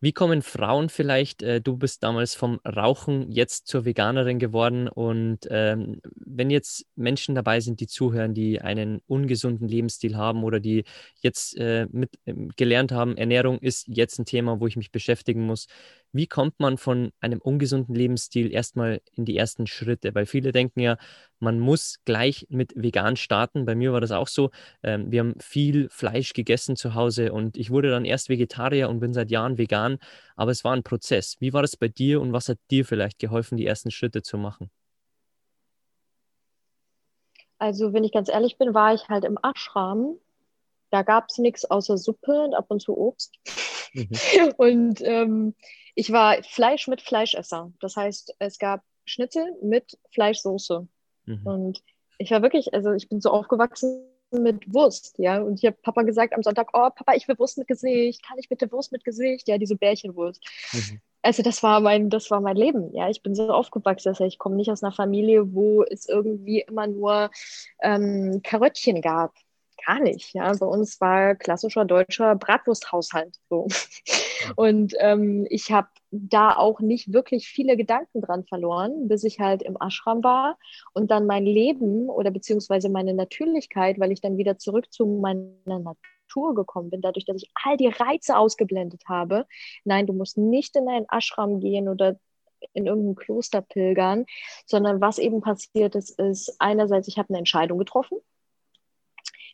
wie 0.00 0.12
kommen 0.12 0.42
Frauen 0.42 0.88
vielleicht, 0.88 1.42
äh, 1.42 1.60
du 1.60 1.76
bist 1.76 2.02
damals 2.02 2.34
vom 2.34 2.58
Rauchen 2.66 3.30
jetzt 3.30 3.66
zur 3.66 3.84
Veganerin 3.84 4.38
geworden 4.38 4.88
und 4.88 5.40
ähm, 5.50 6.00
wenn 6.16 6.50
jetzt 6.50 6.86
Menschen 6.96 7.34
dabei 7.34 7.60
sind, 7.60 7.80
die 7.80 7.86
zuhören, 7.86 8.32
die 8.34 8.60
einen 8.60 9.02
ungesunden 9.06 9.68
Lebensstil 9.68 10.16
haben 10.16 10.42
oder 10.42 10.58
die 10.58 10.84
jetzt 11.20 11.56
äh, 11.58 11.86
mit, 11.92 12.18
äh, 12.24 12.34
gelernt 12.56 12.92
haben, 12.92 13.16
Ernährung 13.16 13.58
ist 13.58 13.86
jetzt 13.88 14.18
ein 14.18 14.24
Thema, 14.24 14.60
wo 14.60 14.66
ich 14.66 14.76
mich 14.76 14.90
beschäftigen 14.90 15.44
muss, 15.44 15.66
wie 16.12 16.26
kommt 16.26 16.58
man 16.58 16.76
von 16.76 17.12
einem 17.20 17.40
ungesunden 17.40 17.94
Lebensstil 17.94 18.52
erstmal 18.52 19.00
in 19.12 19.24
die 19.24 19.36
ersten 19.36 19.66
Schritte? 19.66 20.14
Weil 20.14 20.26
viele 20.26 20.52
denken 20.52 20.80
ja, 20.80 20.96
man 21.38 21.60
muss 21.60 21.98
gleich 22.04 22.46
mit 22.50 22.72
vegan 22.76 23.16
starten. 23.16 23.64
Bei 23.64 23.74
mir 23.74 23.92
war 23.92 24.00
das 24.00 24.10
auch 24.10 24.28
so. 24.28 24.50
Ähm, 24.82 25.10
wir 25.10 25.20
haben 25.20 25.34
viel 25.40 25.88
Fleisch 25.90 26.32
gegessen 26.32 26.76
zu 26.76 26.94
Hause 26.94 27.32
und 27.32 27.56
ich 27.56 27.70
wurde 27.70 27.90
dann 27.90 28.04
erst 28.04 28.28
Vegetarier 28.28 28.88
und 28.88 29.00
bin 29.00 29.14
seit 29.14 29.30
Jahren 29.30 29.58
vegan. 29.58 29.98
Aber 30.36 30.50
es 30.50 30.64
war 30.64 30.72
ein 30.74 30.82
Prozess. 30.82 31.36
Wie 31.40 31.52
war 31.52 31.62
das 31.62 31.76
bei 31.76 31.88
dir 31.88 32.20
und 32.20 32.32
was 32.32 32.48
hat 32.48 32.58
dir 32.70 32.84
vielleicht 32.84 33.18
geholfen, 33.18 33.56
die 33.56 33.66
ersten 33.66 33.90
Schritte 33.90 34.22
zu 34.22 34.38
machen? 34.38 34.70
Also, 37.58 37.92
wenn 37.92 38.04
ich 38.04 38.12
ganz 38.12 38.30
ehrlich 38.30 38.56
bin, 38.56 38.72
war 38.72 38.94
ich 38.94 39.08
halt 39.08 39.24
im 39.24 39.38
Ashram. 39.42 40.16
Da 40.90 41.02
gab 41.02 41.26
es 41.28 41.38
nichts 41.38 41.64
außer 41.64 41.96
Suppe 41.98 42.42
und 42.42 42.54
ab 42.54 42.66
und 42.68 42.80
zu 42.80 42.96
Obst. 42.96 43.32
Mhm. 43.92 44.08
Und 44.56 45.00
ähm, 45.02 45.54
ich 45.94 46.12
war 46.12 46.42
Fleisch 46.42 46.88
mit 46.88 47.00
Fleischesser. 47.00 47.72
Das 47.80 47.96
heißt, 47.96 48.36
es 48.38 48.58
gab 48.58 48.82
Schnitzel 49.04 49.56
mit 49.62 49.98
Fleischsoße. 50.12 50.86
Mhm. 51.26 51.46
Und 51.46 51.82
ich 52.18 52.30
war 52.30 52.42
wirklich, 52.42 52.72
also 52.74 52.92
ich 52.92 53.08
bin 53.08 53.20
so 53.20 53.30
aufgewachsen 53.30 54.06
mit 54.30 54.72
Wurst, 54.72 55.18
ja. 55.18 55.40
Und 55.40 55.58
ich 55.58 55.66
habe 55.66 55.76
Papa 55.82 56.02
gesagt 56.02 56.34
am 56.34 56.42
Sonntag, 56.42 56.68
oh 56.72 56.88
Papa, 56.90 57.14
ich 57.14 57.26
will 57.26 57.38
Wurst 57.38 57.58
mit 57.58 57.66
Gesicht. 57.66 58.22
Kann 58.24 58.38
ich 58.38 58.48
bitte 58.48 58.70
Wurst 58.70 58.92
mit 58.92 59.04
Gesicht? 59.04 59.48
Ja, 59.48 59.58
diese 59.58 59.76
Bärchenwurst. 59.76 60.44
Mhm. 60.72 61.00
Also 61.22 61.42
das 61.42 61.62
war 61.62 61.80
mein, 61.80 62.08
das 62.08 62.30
war 62.30 62.40
mein 62.40 62.56
Leben. 62.56 62.94
Ja, 62.94 63.10
ich 63.10 63.22
bin 63.22 63.34
so 63.34 63.50
aufgewachsen. 63.50 64.08
Also 64.08 64.24
ich 64.24 64.38
komme 64.38 64.56
nicht 64.56 64.70
aus 64.70 64.82
einer 64.82 64.92
Familie, 64.92 65.52
wo 65.52 65.82
es 65.82 66.08
irgendwie 66.08 66.60
immer 66.60 66.86
nur 66.86 67.30
ähm, 67.82 68.40
Karöttchen 68.42 69.02
gab 69.02 69.34
gar 69.86 70.00
nicht. 70.00 70.34
Ja, 70.34 70.52
bei 70.52 70.66
uns 70.66 71.00
war 71.00 71.34
klassischer 71.34 71.84
deutscher 71.84 72.34
Bratwursthaushalt. 72.36 73.36
So. 73.48 73.68
Und 74.56 74.94
ähm, 74.98 75.46
ich 75.50 75.70
habe 75.70 75.88
da 76.10 76.56
auch 76.56 76.80
nicht 76.80 77.12
wirklich 77.12 77.48
viele 77.48 77.76
Gedanken 77.76 78.20
dran 78.20 78.44
verloren, 78.44 79.08
bis 79.08 79.24
ich 79.24 79.38
halt 79.38 79.62
im 79.62 79.76
Ashram 79.80 80.24
war 80.24 80.58
und 80.92 81.10
dann 81.10 81.26
mein 81.26 81.44
Leben 81.44 82.08
oder 82.08 82.30
beziehungsweise 82.30 82.88
meine 82.88 83.14
Natürlichkeit, 83.14 83.98
weil 84.00 84.12
ich 84.12 84.20
dann 84.20 84.38
wieder 84.38 84.58
zurück 84.58 84.92
zu 84.92 85.06
meiner 85.06 85.78
Natur 86.30 86.54
gekommen 86.54 86.90
bin, 86.90 87.00
dadurch, 87.00 87.24
dass 87.24 87.36
ich 87.36 87.50
all 87.64 87.76
die 87.76 87.88
Reize 87.88 88.36
ausgeblendet 88.36 89.02
habe. 89.08 89.46
Nein, 89.84 90.06
du 90.06 90.12
musst 90.12 90.38
nicht 90.38 90.76
in 90.76 90.88
einen 90.88 91.06
Ashram 91.10 91.60
gehen 91.60 91.88
oder 91.88 92.18
in 92.72 92.86
irgendein 92.86 93.14
Kloster 93.14 93.62
pilgern, 93.62 94.26
sondern 94.66 95.00
was 95.00 95.18
eben 95.18 95.40
passiert 95.40 95.94
ist, 95.94 96.18
ist 96.18 96.56
einerseits, 96.58 97.08
ich 97.08 97.18
habe 97.18 97.30
eine 97.30 97.38
Entscheidung 97.38 97.78
getroffen, 97.78 98.18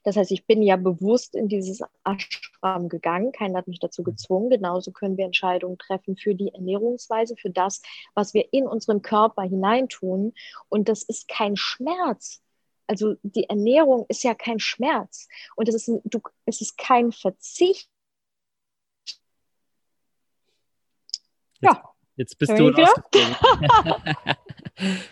das 0.07 0.15
heißt, 0.15 0.31
ich 0.31 0.47
bin 0.47 0.63
ja 0.63 0.77
bewusst 0.77 1.35
in 1.35 1.49
dieses 1.49 1.83
Ashram 2.05 2.89
gegangen. 2.89 3.33
Keiner 3.33 3.59
hat 3.59 3.67
mich 3.67 3.81
dazu 3.81 4.03
mhm. 4.03 4.07
gezwungen. 4.07 4.51
Genauso 4.51 4.93
können 4.93 5.17
wir 5.17 5.25
Entscheidungen 5.25 5.79
treffen 5.79 6.17
für 6.17 6.37
die 6.37 6.55
Ernährungsweise, 6.55 7.35
für 7.37 7.51
das, 7.51 7.83
was 8.15 8.33
wir 8.33 8.53
in 8.53 8.69
unseren 8.69 9.03
Körper 9.03 9.43
hineintun. 9.43 10.33
Und 10.69 10.89
das 10.89 11.03
ist 11.03 11.27
kein 11.27 11.57
Schmerz. 11.57 12.41
Also 12.87 13.17
die 13.25 13.49
Ernährung 13.49 14.07
ist 14.09 14.23
ja 14.23 14.35
kein 14.35 14.61
Schmerz. 14.61 15.27
Und 15.57 15.69
es 15.69 15.75
ist, 15.75 15.89
ein, 15.89 16.01
du, 16.05 16.21
es 16.45 16.61
ist 16.61 16.79
kein 16.79 17.11
Verzicht. 17.11 17.91
Ja. 21.61 21.83
Jetzt 22.15 22.39
bist 22.39 22.57
du 22.57 22.71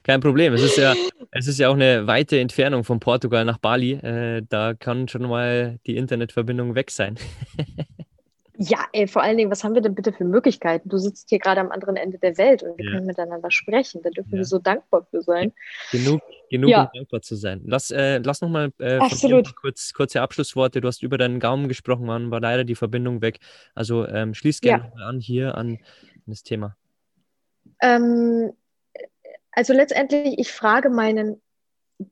Kein 0.02 0.20
Problem. 0.20 0.52
Es 0.52 0.62
ist 0.62 0.76
ja, 0.76 0.94
es 1.30 1.46
ist 1.46 1.58
ja 1.58 1.68
auch 1.68 1.74
eine 1.74 2.06
weite 2.06 2.38
Entfernung 2.38 2.84
von 2.84 3.00
Portugal 3.00 3.44
nach 3.44 3.58
Bali. 3.58 3.92
Äh, 3.92 4.42
da 4.48 4.74
kann 4.74 5.08
schon 5.08 5.22
mal 5.22 5.78
die 5.86 5.96
Internetverbindung 5.96 6.74
weg 6.74 6.90
sein. 6.90 7.16
ja, 8.56 8.84
ey, 8.92 9.06
vor 9.08 9.22
allen 9.22 9.36
Dingen, 9.36 9.50
was 9.50 9.64
haben 9.64 9.74
wir 9.74 9.82
denn 9.82 9.94
bitte 9.94 10.12
für 10.12 10.24
Möglichkeiten? 10.24 10.88
Du 10.88 10.98
sitzt 10.98 11.30
hier 11.30 11.38
gerade 11.38 11.60
am 11.60 11.70
anderen 11.70 11.96
Ende 11.96 12.18
der 12.18 12.38
Welt 12.38 12.62
und 12.62 12.78
wir 12.78 12.84
ja. 12.84 12.92
können 12.92 13.06
miteinander 13.06 13.50
sprechen. 13.50 14.00
Da 14.02 14.10
dürfen 14.10 14.32
ja. 14.32 14.38
wir 14.38 14.44
so 14.44 14.58
dankbar 14.58 15.06
für 15.10 15.22
sein. 15.22 15.52
Genug, 15.90 16.20
genug 16.50 16.70
ja. 16.70 16.84
um 16.84 16.88
dankbar 16.94 17.22
zu 17.22 17.34
sein. 17.34 17.62
Lass, 17.64 17.90
äh, 17.90 18.18
lass 18.18 18.40
nochmal 18.42 18.70
äh, 18.78 19.00
kurz, 19.60 19.92
kurze 19.92 20.20
Abschlussworte. 20.20 20.80
Du 20.80 20.88
hast 20.88 21.02
über 21.02 21.18
deinen 21.18 21.40
Gaumen 21.40 21.68
gesprochen, 21.68 22.06
man 22.06 22.30
war 22.30 22.40
leider 22.40 22.64
die 22.64 22.76
Verbindung 22.76 23.22
weg. 23.22 23.40
Also 23.74 24.06
ähm, 24.06 24.34
schließ 24.34 24.60
gerne 24.60 24.92
an 25.04 25.20
hier 25.20 25.56
an 25.56 25.78
das 26.26 26.42
Thema. 26.42 26.76
Ähm, 27.82 28.52
also 29.54 29.72
letztendlich, 29.72 30.38
ich 30.38 30.52
frage 30.52 30.90
meinen 30.90 31.40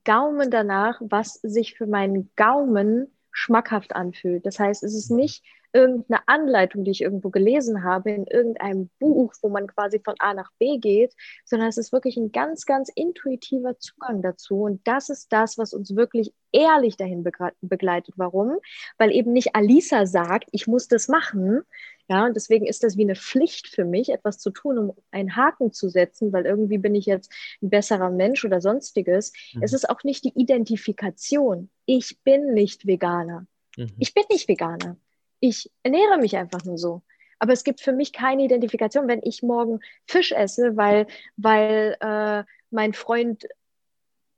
Gaumen 0.04 0.50
danach, 0.50 1.00
was 1.00 1.34
sich 1.34 1.76
für 1.76 1.86
meinen 1.86 2.30
Gaumen 2.36 3.16
schmackhaft 3.32 3.94
anfühlt. 3.94 4.46
Das 4.46 4.58
heißt, 4.58 4.82
es 4.84 4.94
ist 4.94 5.10
mhm. 5.10 5.18
nicht 5.18 5.44
irgendeine 5.72 6.20
Anleitung, 6.26 6.84
die 6.84 6.90
ich 6.90 7.02
irgendwo 7.02 7.30
gelesen 7.30 7.84
habe, 7.84 8.10
in 8.10 8.26
irgendeinem 8.26 8.90
Buch, 8.98 9.32
wo 9.42 9.48
man 9.48 9.66
quasi 9.66 10.00
von 10.04 10.14
A 10.18 10.34
nach 10.34 10.50
B 10.58 10.78
geht, 10.78 11.14
sondern 11.44 11.68
es 11.68 11.78
ist 11.78 11.92
wirklich 11.92 12.16
ein 12.16 12.32
ganz, 12.32 12.66
ganz 12.66 12.90
intuitiver 12.94 13.78
Zugang 13.78 14.22
dazu. 14.22 14.62
Und 14.62 14.80
das 14.86 15.08
ist 15.08 15.32
das, 15.32 15.58
was 15.58 15.72
uns 15.72 15.96
wirklich 15.96 16.32
ehrlich 16.52 16.96
dahin 16.96 17.24
begleitet. 17.60 18.14
Warum? 18.16 18.58
Weil 18.98 19.12
eben 19.12 19.32
nicht 19.32 19.54
Alisa 19.54 20.06
sagt, 20.06 20.48
ich 20.52 20.66
muss 20.66 20.88
das 20.88 21.08
machen, 21.08 21.62
ja, 22.08 22.26
und 22.26 22.36
deswegen 22.36 22.66
ist 22.66 22.82
das 22.82 22.96
wie 22.96 23.04
eine 23.04 23.14
Pflicht 23.14 23.68
für 23.68 23.84
mich, 23.84 24.10
etwas 24.10 24.38
zu 24.38 24.50
tun, 24.50 24.76
um 24.76 24.92
einen 25.12 25.36
Haken 25.36 25.72
zu 25.72 25.88
setzen, 25.88 26.32
weil 26.32 26.44
irgendwie 26.44 26.78
bin 26.78 26.94
ich 26.94 27.06
jetzt 27.06 27.32
ein 27.62 27.70
besserer 27.70 28.10
Mensch 28.10 28.44
oder 28.44 28.60
sonstiges. 28.60 29.32
Mhm. 29.54 29.62
Es 29.62 29.72
ist 29.72 29.88
auch 29.88 30.02
nicht 30.02 30.24
die 30.24 30.32
Identifikation. 30.34 31.70
Ich 31.86 32.18
bin 32.22 32.52
nicht 32.52 32.86
Veganer. 32.86 33.46
Mhm. 33.78 33.92
Ich 33.98 34.12
bin 34.12 34.24
nicht 34.30 34.48
Veganer. 34.48 34.96
Ich 35.44 35.72
ernähre 35.82 36.18
mich 36.18 36.36
einfach 36.36 36.64
nur 36.64 36.78
so. 36.78 37.02
Aber 37.40 37.52
es 37.52 37.64
gibt 37.64 37.80
für 37.80 37.92
mich 37.92 38.12
keine 38.12 38.44
Identifikation, 38.44 39.08
wenn 39.08 39.20
ich 39.24 39.42
morgen 39.42 39.80
Fisch 40.06 40.30
esse, 40.30 40.76
weil, 40.76 41.08
weil 41.36 41.96
äh, 41.98 42.44
mein 42.70 42.92
Freund 42.92 43.48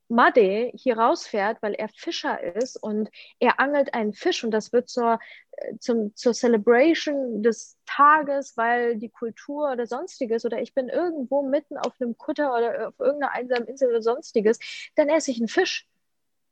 Made 0.09 0.71
hier 0.75 0.99
rausfährt, 0.99 1.61
weil 1.61 1.75
er 1.75 1.91
Fischer 1.91 2.43
ist 2.57 2.83
und 2.83 3.11
er 3.39 3.61
angelt 3.61 3.93
einen 3.93 4.15
Fisch 4.15 4.45
und 4.45 4.51
das 4.51 4.73
wird 4.73 4.89
zur, 4.89 5.19
äh, 5.53 5.77
zum, 5.79 6.17
zur 6.17 6.33
Celebration 6.33 7.43
des 7.43 7.77
Tages, 7.85 8.57
weil 8.57 8.97
die 8.97 9.11
Kultur 9.11 9.73
oder 9.73 9.87
sonstiges 9.87 10.47
oder 10.47 10.63
ich 10.63 10.73
bin 10.73 10.89
irgendwo 10.89 11.43
mitten 11.43 11.77
auf 11.77 11.93
einem 12.01 12.17
Kutter 12.17 12.55
oder 12.57 12.89
auf 12.89 12.99
irgendeiner 12.99 13.33
einsamen 13.33 13.69
Insel 13.69 13.91
oder 13.91 14.01
sonstiges, 14.01 14.59
dann 14.95 15.11
esse 15.11 15.31
ich 15.31 15.37
einen 15.37 15.49
Fisch. 15.49 15.87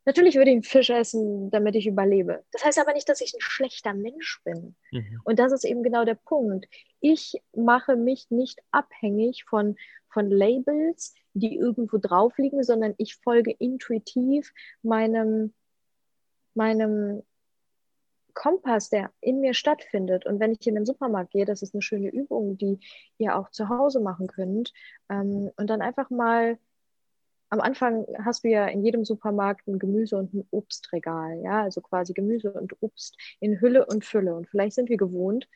Natürlich 0.04 0.34
würde 0.34 0.50
ich 0.50 0.54
einen 0.54 0.62
Fisch 0.62 0.90
essen, 0.90 1.50
damit 1.50 1.76
ich 1.76 1.86
überlebe. 1.86 2.44
Das 2.52 2.64
heißt 2.64 2.78
aber 2.78 2.92
nicht, 2.92 3.08
dass 3.08 3.20
ich 3.20 3.34
ein 3.34 3.40
schlechter 3.40 3.94
Mensch 3.94 4.40
bin. 4.44 4.74
Mhm. 4.90 5.20
Und 5.24 5.38
das 5.38 5.52
ist 5.52 5.64
eben 5.64 5.82
genau 5.82 6.04
der 6.04 6.16
Punkt. 6.16 6.66
Ich 7.00 7.40
mache 7.54 7.96
mich 7.96 8.30
nicht 8.30 8.60
abhängig 8.72 9.44
von, 9.44 9.76
von 10.08 10.30
Labels, 10.30 11.14
die 11.34 11.56
irgendwo 11.56 11.98
drauf 11.98 12.36
liegen, 12.36 12.62
sondern 12.64 12.94
ich 12.98 13.16
folge 13.16 13.52
intuitiv 13.52 14.52
meinem, 14.82 15.54
meinem 16.54 17.22
Kompass, 18.34 18.88
der 18.88 19.12
in 19.20 19.40
mir 19.40 19.54
stattfindet. 19.54 20.26
Und 20.26 20.40
wenn 20.40 20.52
ich 20.52 20.66
in 20.66 20.74
den 20.74 20.86
Supermarkt 20.86 21.30
gehe, 21.30 21.44
das 21.44 21.62
ist 21.62 21.74
eine 21.74 21.82
schöne 21.82 22.08
Übung, 22.08 22.56
die 22.58 22.80
ihr 23.18 23.36
auch 23.36 23.50
zu 23.50 23.68
Hause 23.68 24.00
machen 24.00 24.26
könnt. 24.26 24.72
Ähm, 25.08 25.50
und 25.56 25.70
dann 25.70 25.82
einfach 25.82 26.10
mal 26.10 26.58
am 27.52 27.60
Anfang 27.60 28.06
hast 28.24 28.44
du 28.44 28.48
ja 28.48 28.66
in 28.66 28.82
jedem 28.82 29.04
Supermarkt 29.04 29.68
ein 29.68 29.78
Gemüse- 29.78 30.16
und 30.16 30.32
ein 30.32 30.46
Obstregal, 30.50 31.38
ja, 31.44 31.62
also 31.62 31.82
quasi 31.82 32.14
Gemüse 32.14 32.50
und 32.52 32.74
Obst 32.80 33.16
in 33.40 33.60
Hülle 33.60 33.84
und 33.84 34.06
Fülle. 34.06 34.34
Und 34.34 34.48
vielleicht 34.48 34.74
sind 34.74 34.88
wir 34.88 34.96
gewohnt, 34.96 35.46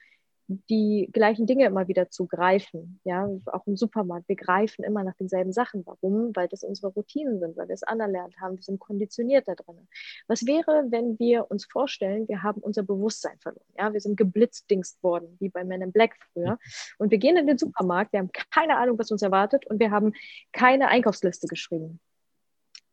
die 0.49 1.09
gleichen 1.13 1.47
Dinge 1.47 1.67
immer 1.67 1.89
wieder 1.89 2.09
zu 2.09 2.27
greifen. 2.27 3.01
Ja, 3.05 3.29
auch 3.47 3.67
im 3.67 3.77
Supermarkt. 3.77 4.29
Wir 4.29 4.37
greifen 4.37 4.85
immer 4.85 5.03
nach 5.03 5.17
denselben 5.17 5.53
Sachen. 5.53 5.85
Warum? 5.85 6.35
Weil 6.35 6.49
das 6.49 6.63
unsere 6.63 6.93
Routinen 6.93 7.41
sind, 7.41 7.57
weil 7.57 7.69
wir 7.69 7.75
es 7.75 7.83
anerlernt 7.83 8.41
haben. 8.41 8.57
Wir 8.57 8.63
sind 8.63 8.79
konditioniert 8.79 9.49
da 9.49 9.55
drin. 9.55 9.89
Was 10.29 10.47
wäre, 10.47 10.87
wenn 10.91 11.19
wir 11.19 11.51
uns 11.51 11.67
vorstellen, 11.67 12.29
wir 12.29 12.43
haben 12.43 12.61
unser 12.61 12.85
Bewusstsein 12.85 13.39
verloren? 13.41 13.65
Ja, 13.77 13.93
wir 13.93 14.01
sind 14.01 14.17
geblitzdingst 14.17 15.03
worden, 15.03 15.37
wie 15.41 15.49
bei 15.49 15.65
Men 15.65 15.83
in 15.83 15.93
Black 15.93 16.17
früher. 16.33 16.59
Und 16.99 17.11
wir 17.11 17.19
gehen 17.19 17.37
in 17.37 17.47
den 17.47 17.59
Supermarkt, 17.59 18.13
wir 18.13 18.21
haben 18.21 18.31
keine 18.53 18.77
Ahnung, 18.77 18.99
was 18.99 19.11
uns 19.11 19.23
erwartet 19.23 19.67
und 19.67 19.81
wir 19.81 19.91
haben 19.91 20.13
keine 20.53 20.89
Einkaufsliste 20.89 21.49
geschrieben. 21.49 21.99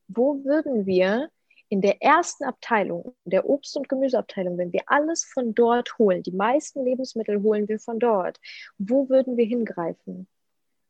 Wo 0.07 0.43
würden 0.43 0.85
wir 0.85 1.29
in 1.69 1.82
der 1.82 2.02
ersten 2.02 2.43
Abteilung, 2.43 3.15
der 3.26 3.49
Obst- 3.49 3.76
und 3.78 3.89
Gemüseabteilung, 3.89 4.58
wenn 4.58 4.73
wir 4.73 4.84
alles 4.86 5.26
von 5.26 5.56
dort 5.56 5.97
holen, 5.97 6.23
die 6.23 6.32
meisten 6.32 6.84
Lebensmittel 6.84 7.41
holen 7.41 7.67
wir 7.67 7.80
von 7.80 7.99
dort, 7.99 8.39
wo 8.78 9.10
würden 9.10 9.38
wir 9.38 9.45
hingreifen? 9.45 10.28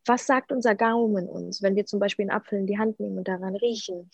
Was 0.05 0.25
sagt 0.25 0.51
unser 0.51 0.75
Gaumen 0.75 1.29
uns, 1.29 1.61
wenn 1.61 1.75
wir 1.75 1.85
zum 1.85 1.99
Beispiel 1.99 2.23
einen 2.23 2.37
Apfel 2.37 2.59
in 2.59 2.67
die 2.67 2.77
Hand 2.77 2.99
nehmen 2.99 3.17
und 3.17 3.27
daran 3.27 3.55
riechen? 3.55 4.09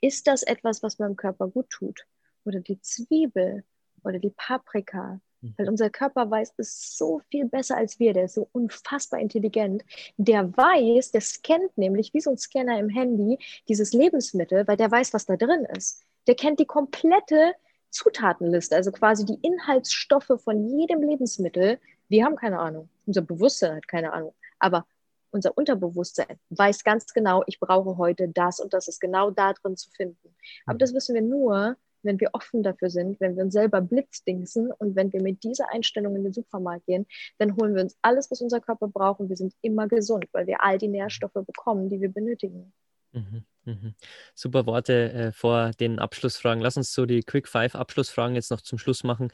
Ist 0.00 0.26
das 0.26 0.42
etwas, 0.42 0.82
was 0.82 0.98
meinem 0.98 1.16
Körper 1.16 1.48
gut 1.48 1.68
tut? 1.68 2.06
Oder 2.44 2.60
die 2.60 2.80
Zwiebel 2.80 3.64
oder 4.02 4.18
die 4.18 4.30
Paprika? 4.30 5.20
Mhm. 5.44 5.54
Weil 5.56 5.68
unser 5.68 5.90
Körper 5.90 6.30
weiß 6.30 6.54
es 6.56 6.96
so 6.96 7.20
viel 7.30 7.46
besser 7.46 7.76
als 7.76 7.98
wir. 7.98 8.12
Der 8.12 8.24
ist 8.24 8.34
so 8.34 8.48
unfassbar 8.52 9.20
intelligent. 9.20 9.84
Der 10.16 10.56
weiß, 10.56 11.12
der 11.12 11.20
scannt 11.20 11.76
nämlich 11.76 12.14
wie 12.14 12.20
so 12.20 12.30
ein 12.30 12.38
Scanner 12.38 12.78
im 12.78 12.88
Handy 12.88 13.38
dieses 13.68 13.92
Lebensmittel, 13.92 14.66
weil 14.66 14.76
der 14.76 14.90
weiß, 14.90 15.12
was 15.12 15.26
da 15.26 15.36
drin 15.36 15.66
ist 15.76 16.04
der 16.26 16.34
kennt 16.34 16.60
die 16.60 16.66
komplette 16.66 17.54
Zutatenliste, 17.90 18.74
also 18.74 18.90
quasi 18.90 19.24
die 19.24 19.38
Inhaltsstoffe 19.42 20.32
von 20.42 20.68
jedem 20.68 21.02
Lebensmittel. 21.02 21.78
Wir 22.08 22.24
haben 22.24 22.36
keine 22.36 22.58
Ahnung. 22.58 22.88
Unser 23.06 23.22
Bewusstsein 23.22 23.76
hat 23.76 23.88
keine 23.88 24.12
Ahnung. 24.12 24.34
Aber 24.58 24.86
unser 25.30 25.56
Unterbewusstsein 25.56 26.38
weiß 26.50 26.84
ganz 26.84 27.12
genau, 27.12 27.42
ich 27.46 27.60
brauche 27.60 27.96
heute 27.96 28.28
das 28.28 28.60
und 28.60 28.72
das 28.72 28.88
ist 28.88 29.00
genau 29.00 29.30
da 29.30 29.52
drin 29.52 29.76
zu 29.76 29.90
finden. 29.90 30.34
Aber 30.66 30.78
das 30.78 30.94
wissen 30.94 31.14
wir 31.14 31.22
nur, 31.22 31.76
wenn 32.04 32.20
wir 32.20 32.30
offen 32.32 32.62
dafür 32.62 32.90
sind, 32.90 33.20
wenn 33.20 33.36
wir 33.36 33.44
uns 33.44 33.54
selber 33.54 33.80
blitzdingsen 33.80 34.70
und 34.72 34.96
wenn 34.96 35.12
wir 35.12 35.22
mit 35.22 35.42
dieser 35.42 35.70
Einstellung 35.72 36.16
in 36.16 36.24
den 36.24 36.32
Supermarkt 36.32 36.86
gehen, 36.86 37.06
dann 37.38 37.56
holen 37.56 37.74
wir 37.74 37.82
uns 37.82 37.96
alles, 38.02 38.30
was 38.30 38.40
unser 38.40 38.60
Körper 38.60 38.88
braucht 38.88 39.20
und 39.20 39.28
wir 39.28 39.36
sind 39.36 39.54
immer 39.62 39.88
gesund, 39.88 40.26
weil 40.32 40.46
wir 40.46 40.62
all 40.62 40.78
die 40.78 40.88
Nährstoffe 40.88 41.32
bekommen, 41.32 41.88
die 41.88 42.00
wir 42.00 42.10
benötigen. 42.10 42.72
Mhm. 43.12 43.44
Mhm. 43.64 43.94
Super 44.34 44.66
Worte 44.66 45.12
äh, 45.12 45.32
vor 45.32 45.70
den 45.72 45.98
Abschlussfragen. 45.98 46.62
Lass 46.62 46.76
uns 46.76 46.92
so 46.92 47.06
die 47.06 47.22
Quick 47.22 47.48
Five 47.48 47.74
Abschlussfragen 47.74 48.34
jetzt 48.34 48.50
noch 48.50 48.60
zum 48.60 48.78
Schluss 48.78 49.04
machen. 49.04 49.28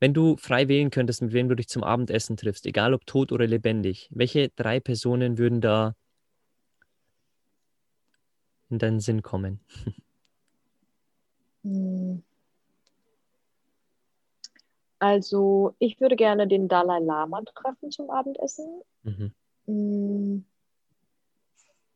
Wenn 0.00 0.14
du 0.14 0.36
frei 0.36 0.68
wählen 0.68 0.90
könntest, 0.90 1.20
mit 1.22 1.32
wem 1.32 1.48
du 1.48 1.54
dich 1.54 1.68
zum 1.68 1.84
Abendessen 1.84 2.36
triffst, 2.36 2.66
egal 2.66 2.94
ob 2.94 3.06
tot 3.06 3.32
oder 3.32 3.46
lebendig, 3.46 4.08
welche 4.10 4.48
drei 4.48 4.80
Personen 4.80 5.36
würden 5.36 5.60
da 5.60 5.94
in 8.70 8.78
deinen 8.78 9.00
Sinn 9.00 9.22
kommen? 9.22 9.60
Hm. 11.62 12.22
Also, 14.98 15.74
ich 15.78 16.00
würde 16.00 16.16
gerne 16.16 16.46
den 16.46 16.68
Dalai 16.68 16.98
Lama 16.98 17.42
treffen 17.42 17.90
zum 17.90 18.10
Abendessen. 18.10 18.82
Mhm. 19.02 19.32
Hm 19.66 20.44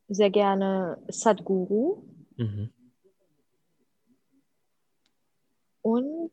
sehr 0.08 0.30
gerne 0.30 1.02
Sadhguru. 1.08 2.02
Mhm. 2.36 2.70
Und 5.82 6.32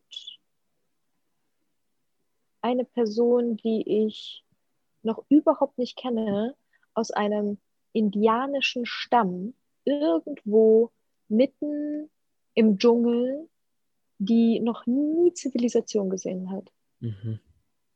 eine 2.62 2.84
Person, 2.84 3.56
die 3.56 4.06
ich 4.06 4.44
noch 5.02 5.24
überhaupt 5.28 5.78
nicht 5.78 5.98
kenne, 5.98 6.54
aus 6.94 7.10
einem 7.10 7.58
indianischen 7.92 8.86
Stamm, 8.86 9.54
irgendwo 9.84 10.90
mitten 11.28 12.08
im 12.54 12.78
Dschungel, 12.78 13.48
die 14.18 14.60
noch 14.60 14.86
nie 14.86 15.32
Zivilisation 15.34 16.10
gesehen 16.10 16.50
hat. 16.50 16.70
Mhm. 17.00 17.40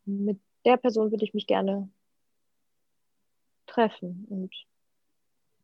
Mit 0.05 0.40
der 0.64 0.77
Person 0.77 1.11
würde 1.11 1.25
ich 1.25 1.35
mich 1.35 1.47
gerne 1.47 1.88
treffen 3.66 4.27
und 4.29 4.55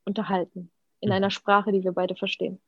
unterhalten. 0.04 0.70
In 1.00 1.08
mhm. 1.08 1.14
einer 1.14 1.30
Sprache, 1.30 1.72
die 1.72 1.82
wir 1.82 1.92
beide 1.92 2.14
verstehen. 2.14 2.60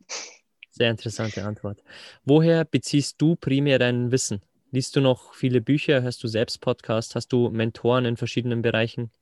Sehr 0.70 0.90
interessante 0.90 1.44
Antwort. 1.44 1.82
Woher 2.24 2.64
beziehst 2.64 3.20
du 3.20 3.36
primär 3.36 3.78
dein 3.78 4.10
Wissen? 4.10 4.42
Liest 4.72 4.96
du 4.96 5.00
noch 5.00 5.34
viele 5.34 5.60
Bücher? 5.60 6.02
Hörst 6.02 6.24
du 6.24 6.26
selbst 6.26 6.60
Podcasts? 6.60 7.14
Hast 7.14 7.28
du 7.28 7.48
Mentoren 7.50 8.04
in 8.04 8.16
verschiedenen 8.16 8.60
Bereichen? 8.60 9.12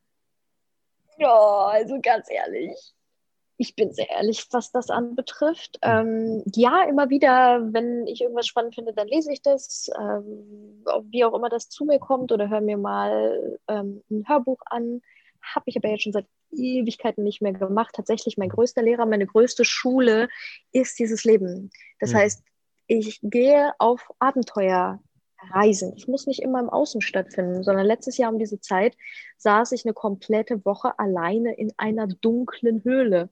Ja, 1.18 1.66
also 1.66 2.00
ganz 2.00 2.30
ehrlich. 2.30 2.72
Ich 3.58 3.76
bin 3.76 3.92
sehr 3.92 4.10
ehrlich, 4.10 4.46
was 4.50 4.72
das 4.72 4.90
anbetrifft. 4.90 5.78
Mhm. 5.84 5.90
Ähm, 5.90 6.42
ja, 6.54 6.84
immer 6.84 7.10
wieder, 7.10 7.72
wenn 7.72 8.06
ich 8.06 8.22
irgendwas 8.22 8.46
spannend 8.46 8.74
finde, 8.74 8.92
dann 8.92 9.08
lese 9.08 9.32
ich 9.32 9.42
das, 9.42 9.90
ähm, 9.98 10.84
wie 11.10 11.24
auch 11.24 11.34
immer 11.34 11.48
das 11.48 11.68
zu 11.68 11.84
mir 11.84 11.98
kommt 11.98 12.32
oder 12.32 12.48
höre 12.48 12.60
mir 12.60 12.78
mal 12.78 13.58
ähm, 13.68 14.02
ein 14.10 14.24
Hörbuch 14.26 14.60
an. 14.66 15.00
Habe 15.42 15.64
ich 15.66 15.76
aber 15.76 15.88
jetzt 15.88 16.02
schon 16.02 16.12
seit 16.12 16.26
Ewigkeiten 16.52 17.24
nicht 17.24 17.42
mehr 17.42 17.52
gemacht. 17.52 17.94
Tatsächlich 17.94 18.36
mein 18.36 18.48
größter 18.48 18.82
Lehrer, 18.82 19.06
meine 19.06 19.26
größte 19.26 19.64
Schule 19.64 20.28
ist 20.72 20.98
dieses 20.98 21.24
Leben. 21.24 21.70
Das 21.98 22.12
mhm. 22.12 22.16
heißt, 22.16 22.44
ich 22.86 23.20
gehe 23.22 23.72
auf 23.78 24.06
Abenteuerreisen. 24.18 25.94
Es 25.96 26.06
muss 26.06 26.26
nicht 26.26 26.42
immer 26.42 26.60
im 26.60 26.68
Außen 26.68 27.00
stattfinden, 27.00 27.62
sondern 27.62 27.86
letztes 27.86 28.18
Jahr 28.18 28.32
um 28.32 28.38
diese 28.38 28.60
Zeit 28.60 28.96
saß 29.38 29.72
ich 29.72 29.84
eine 29.84 29.94
komplette 29.94 30.64
Woche 30.64 30.98
alleine 30.98 31.54
in 31.54 31.72
einer 31.76 32.06
dunklen 32.06 32.84
Höhle. 32.84 33.30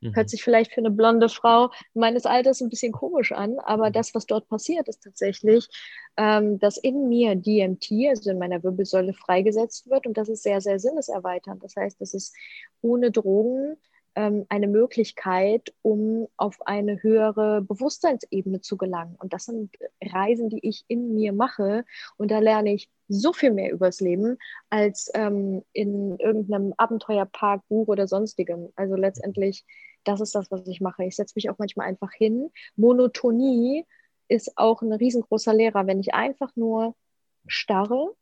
Mhm. 0.00 0.14
Hört 0.14 0.30
sich 0.30 0.42
vielleicht 0.42 0.72
für 0.72 0.80
eine 0.80 0.90
blonde 0.90 1.28
Frau 1.28 1.70
meines 1.94 2.26
Alters 2.26 2.60
ein 2.60 2.68
bisschen 2.68 2.92
komisch 2.92 3.32
an, 3.32 3.58
aber 3.60 3.88
mhm. 3.88 3.92
das, 3.92 4.14
was 4.14 4.26
dort 4.26 4.48
passiert, 4.48 4.88
ist 4.88 5.02
tatsächlich, 5.02 5.68
ähm, 6.16 6.58
dass 6.58 6.76
in 6.76 7.08
mir 7.08 7.34
DMT, 7.34 7.90
also 8.10 8.30
in 8.30 8.38
meiner 8.38 8.62
Wirbelsäule, 8.62 9.14
freigesetzt 9.14 9.88
wird 9.88 10.06
und 10.06 10.16
das 10.16 10.28
ist 10.28 10.42
sehr, 10.42 10.60
sehr 10.60 10.78
sinneserweiternd. 10.78 11.62
Das 11.62 11.76
heißt, 11.76 12.00
es 12.00 12.14
ist 12.14 12.34
ohne 12.80 13.10
Drogen 13.10 13.76
ähm, 14.18 14.46
eine 14.48 14.66
Möglichkeit, 14.66 15.72
um 15.82 16.26
auf 16.36 16.56
eine 16.66 17.02
höhere 17.02 17.62
Bewusstseinsebene 17.62 18.60
zu 18.60 18.76
gelangen. 18.76 19.16
Und 19.20 19.32
das 19.32 19.44
sind 19.44 19.70
Reisen, 20.02 20.48
die 20.48 20.66
ich 20.66 20.84
in 20.88 21.14
mir 21.14 21.32
mache 21.32 21.84
und 22.16 22.30
da 22.30 22.40
lerne 22.40 22.74
ich 22.74 22.90
so 23.06 23.32
viel 23.32 23.52
mehr 23.52 23.70
übers 23.70 24.00
Leben 24.00 24.36
als 24.70 25.10
ähm, 25.14 25.62
in 25.72 26.18
irgendeinem 26.18 26.74
Abenteuerpark, 26.76 27.62
Buch 27.68 27.86
oder 27.86 28.08
sonstigem. 28.08 28.70
Also 28.74 28.96
letztendlich 28.96 29.64
das 30.08 30.22
ist 30.22 30.34
das, 30.34 30.50
was 30.50 30.66
ich 30.66 30.80
mache. 30.80 31.04
Ich 31.04 31.16
setze 31.16 31.34
mich 31.36 31.50
auch 31.50 31.58
manchmal 31.58 31.86
einfach 31.86 32.12
hin. 32.12 32.50
Monotonie 32.76 33.84
ist 34.28 34.56
auch 34.56 34.80
ein 34.80 34.92
riesengroßer 34.92 35.52
Lehrer. 35.52 35.86
Wenn 35.86 36.00
ich 36.00 36.14
einfach 36.14 36.56
nur 36.56 36.96
starre, 37.46 38.14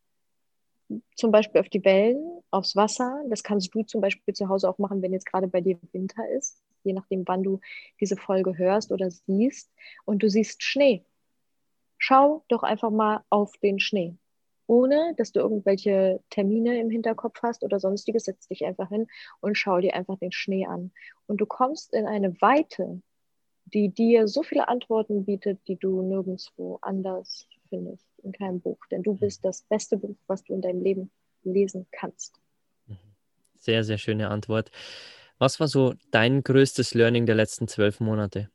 zum 1.14 1.30
Beispiel 1.30 1.60
auf 1.60 1.68
die 1.68 1.84
Wellen, 1.84 2.42
aufs 2.50 2.74
Wasser, 2.74 3.22
das 3.28 3.44
kannst 3.44 3.72
du 3.72 3.84
zum 3.84 4.00
Beispiel 4.00 4.34
zu 4.34 4.48
Hause 4.48 4.68
auch 4.68 4.78
machen, 4.78 5.00
wenn 5.00 5.12
jetzt 5.12 5.26
gerade 5.26 5.46
bei 5.46 5.60
dir 5.60 5.78
Winter 5.92 6.28
ist, 6.30 6.60
je 6.82 6.92
nachdem, 6.92 7.22
wann 7.26 7.44
du 7.44 7.60
diese 8.00 8.16
Folge 8.16 8.58
hörst 8.58 8.90
oder 8.90 9.10
siehst, 9.10 9.70
und 10.04 10.22
du 10.22 10.28
siehst 10.28 10.62
Schnee. 10.64 11.04
Schau 11.98 12.44
doch 12.48 12.64
einfach 12.64 12.90
mal 12.90 13.24
auf 13.30 13.56
den 13.58 13.78
Schnee 13.78 14.16
ohne 14.66 15.14
dass 15.16 15.32
du 15.32 15.40
irgendwelche 15.40 16.20
Termine 16.30 16.80
im 16.80 16.90
Hinterkopf 16.90 17.40
hast 17.42 17.62
oder 17.62 17.80
sonstiges, 17.80 18.24
setz 18.24 18.48
dich 18.48 18.64
einfach 18.64 18.88
hin 18.88 19.06
und 19.40 19.56
schau 19.56 19.80
dir 19.80 19.94
einfach 19.94 20.18
den 20.18 20.32
Schnee 20.32 20.66
an. 20.66 20.92
Und 21.26 21.40
du 21.40 21.46
kommst 21.46 21.92
in 21.94 22.06
eine 22.06 22.40
Weite, 22.40 23.00
die 23.66 23.88
dir 23.88 24.28
so 24.28 24.42
viele 24.42 24.68
Antworten 24.68 25.24
bietet, 25.24 25.60
die 25.66 25.76
du 25.76 26.02
nirgendwo 26.02 26.78
anders 26.82 27.48
findest, 27.68 28.06
in 28.22 28.32
keinem 28.32 28.60
Buch. 28.60 28.78
Denn 28.90 29.02
du 29.02 29.14
bist 29.14 29.44
das 29.44 29.62
beste 29.62 29.96
Buch, 29.96 30.16
was 30.26 30.44
du 30.44 30.54
in 30.54 30.62
deinem 30.62 30.82
Leben 30.82 31.10
lesen 31.42 31.86
kannst. 31.90 32.40
Mhm. 32.86 32.98
Sehr, 33.58 33.84
sehr 33.84 33.98
schöne 33.98 34.28
Antwort. 34.28 34.70
Was 35.38 35.60
war 35.60 35.68
so 35.68 35.94
dein 36.10 36.42
größtes 36.42 36.94
Learning 36.94 37.26
der 37.26 37.34
letzten 37.34 37.68
zwölf 37.68 38.00
Monate? 38.00 38.50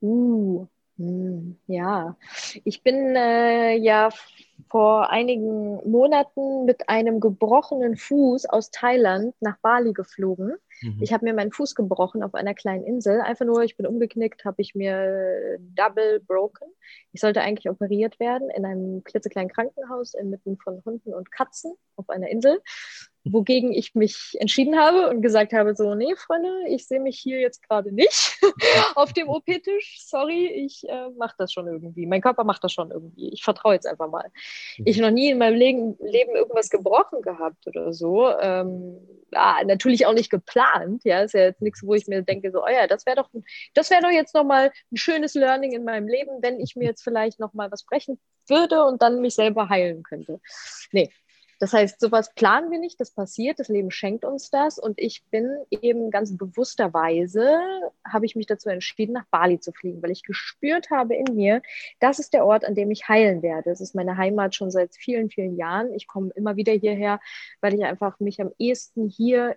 Hm, 0.00 0.68
ja, 1.66 2.16
ich 2.64 2.82
bin 2.82 3.14
äh, 3.16 3.76
ja 3.76 4.10
vor 4.68 5.10
einigen 5.10 5.76
Monaten 5.88 6.64
mit 6.64 6.88
einem 6.88 7.20
gebrochenen 7.20 7.96
Fuß 7.96 8.46
aus 8.46 8.70
Thailand 8.70 9.34
nach 9.40 9.58
Bali 9.58 9.92
geflogen. 9.92 10.54
Mhm. 10.82 10.98
Ich 11.00 11.12
habe 11.12 11.24
mir 11.24 11.34
meinen 11.34 11.52
Fuß 11.52 11.74
gebrochen 11.74 12.22
auf 12.22 12.34
einer 12.34 12.54
kleinen 12.54 12.84
Insel. 12.84 13.20
Einfach 13.20 13.46
nur, 13.46 13.62
ich 13.62 13.76
bin 13.76 13.86
umgeknickt, 13.86 14.44
habe 14.44 14.60
ich 14.60 14.74
mir 14.74 15.58
double 15.58 16.20
broken. 16.20 16.68
Ich 17.12 17.20
sollte 17.20 17.40
eigentlich 17.40 17.70
operiert 17.70 18.18
werden 18.20 18.50
in 18.50 18.64
einem 18.64 19.04
klitzekleinen 19.04 19.50
Krankenhaus 19.50 20.14
inmitten 20.14 20.58
von 20.58 20.82
Hunden 20.84 21.14
und 21.14 21.30
Katzen 21.30 21.74
auf 21.96 22.08
einer 22.10 22.28
Insel 22.28 22.60
wogegen 23.32 23.72
ich 23.72 23.94
mich 23.94 24.36
entschieden 24.40 24.78
habe 24.78 25.08
und 25.08 25.22
gesagt 25.22 25.52
habe, 25.52 25.74
so, 25.74 25.94
nee, 25.94 26.14
Freunde, 26.16 26.48
ich 26.68 26.86
sehe 26.86 27.00
mich 27.00 27.18
hier 27.18 27.40
jetzt 27.40 27.66
gerade 27.68 27.92
nicht 27.92 28.38
auf 28.94 29.12
dem 29.12 29.28
OP-Tisch. 29.28 29.98
Sorry, 30.00 30.46
ich 30.46 30.88
äh, 30.88 31.10
mache 31.16 31.34
das 31.38 31.52
schon 31.52 31.66
irgendwie. 31.66 32.06
Mein 32.06 32.20
Körper 32.20 32.44
macht 32.44 32.64
das 32.64 32.72
schon 32.72 32.90
irgendwie. 32.90 33.30
Ich 33.32 33.42
vertraue 33.42 33.74
jetzt 33.74 33.86
einfach 33.86 34.08
mal. 34.08 34.30
Ich 34.84 34.98
noch 34.98 35.10
nie 35.10 35.30
in 35.30 35.38
meinem 35.38 35.56
Leben, 35.56 35.96
Leben 36.00 36.34
irgendwas 36.34 36.70
gebrochen 36.70 37.22
gehabt 37.22 37.66
oder 37.66 37.92
so. 37.92 38.28
Ähm, 38.28 38.98
ja, 39.32 39.58
natürlich 39.64 40.06
auch 40.06 40.14
nicht 40.14 40.30
geplant. 40.30 41.02
Ja, 41.04 41.22
ist 41.22 41.34
ja 41.34 41.42
jetzt 41.42 41.62
nichts, 41.62 41.82
wo 41.84 41.94
ich 41.94 42.06
mir 42.06 42.22
denke, 42.22 42.50
so, 42.50 42.64
oh 42.64 42.68
ja, 42.68 42.86
das 42.86 43.06
wäre 43.06 43.16
doch, 43.16 43.30
das 43.74 43.90
wäre 43.90 44.02
doch 44.02 44.10
jetzt 44.10 44.34
nochmal 44.34 44.72
ein 44.90 44.96
schönes 44.96 45.34
Learning 45.34 45.72
in 45.72 45.84
meinem 45.84 46.08
Leben, 46.08 46.38
wenn 46.40 46.60
ich 46.60 46.76
mir 46.76 46.86
jetzt 46.86 47.02
vielleicht 47.02 47.38
nochmal 47.38 47.70
was 47.70 47.84
brechen 47.84 48.18
würde 48.46 48.84
und 48.84 49.02
dann 49.02 49.20
mich 49.20 49.34
selber 49.34 49.68
heilen 49.68 50.02
könnte. 50.02 50.40
Nee, 50.92 51.10
das 51.58 51.72
heißt, 51.72 52.00
sowas 52.00 52.32
planen 52.34 52.70
wir 52.70 52.78
nicht, 52.78 53.00
das 53.00 53.10
passiert, 53.10 53.58
das 53.58 53.68
Leben 53.68 53.90
schenkt 53.90 54.24
uns 54.24 54.50
das 54.50 54.78
und 54.78 54.98
ich 54.98 55.24
bin 55.30 55.50
eben 55.70 56.10
ganz 56.10 56.36
bewussterweise, 56.36 57.58
habe 58.06 58.26
ich 58.26 58.36
mich 58.36 58.46
dazu 58.46 58.68
entschieden, 58.68 59.12
nach 59.12 59.26
Bali 59.30 59.58
zu 59.58 59.72
fliegen, 59.72 60.00
weil 60.02 60.12
ich 60.12 60.22
gespürt 60.22 60.90
habe 60.90 61.16
in 61.16 61.34
mir, 61.34 61.60
das 61.98 62.20
ist 62.20 62.32
der 62.32 62.46
Ort, 62.46 62.64
an 62.64 62.76
dem 62.76 62.90
ich 62.92 63.08
heilen 63.08 63.42
werde. 63.42 63.70
Es 63.70 63.80
ist 63.80 63.96
meine 63.96 64.16
Heimat 64.16 64.54
schon 64.54 64.70
seit 64.70 64.94
vielen, 64.94 65.30
vielen 65.30 65.56
Jahren. 65.56 65.92
Ich 65.94 66.06
komme 66.06 66.30
immer 66.36 66.54
wieder 66.54 66.72
hierher, 66.72 67.18
weil 67.60 67.74
ich 67.74 67.84
einfach 67.84 68.20
mich 68.20 68.40
am 68.40 68.52
ehesten 68.58 69.08
hier 69.08 69.56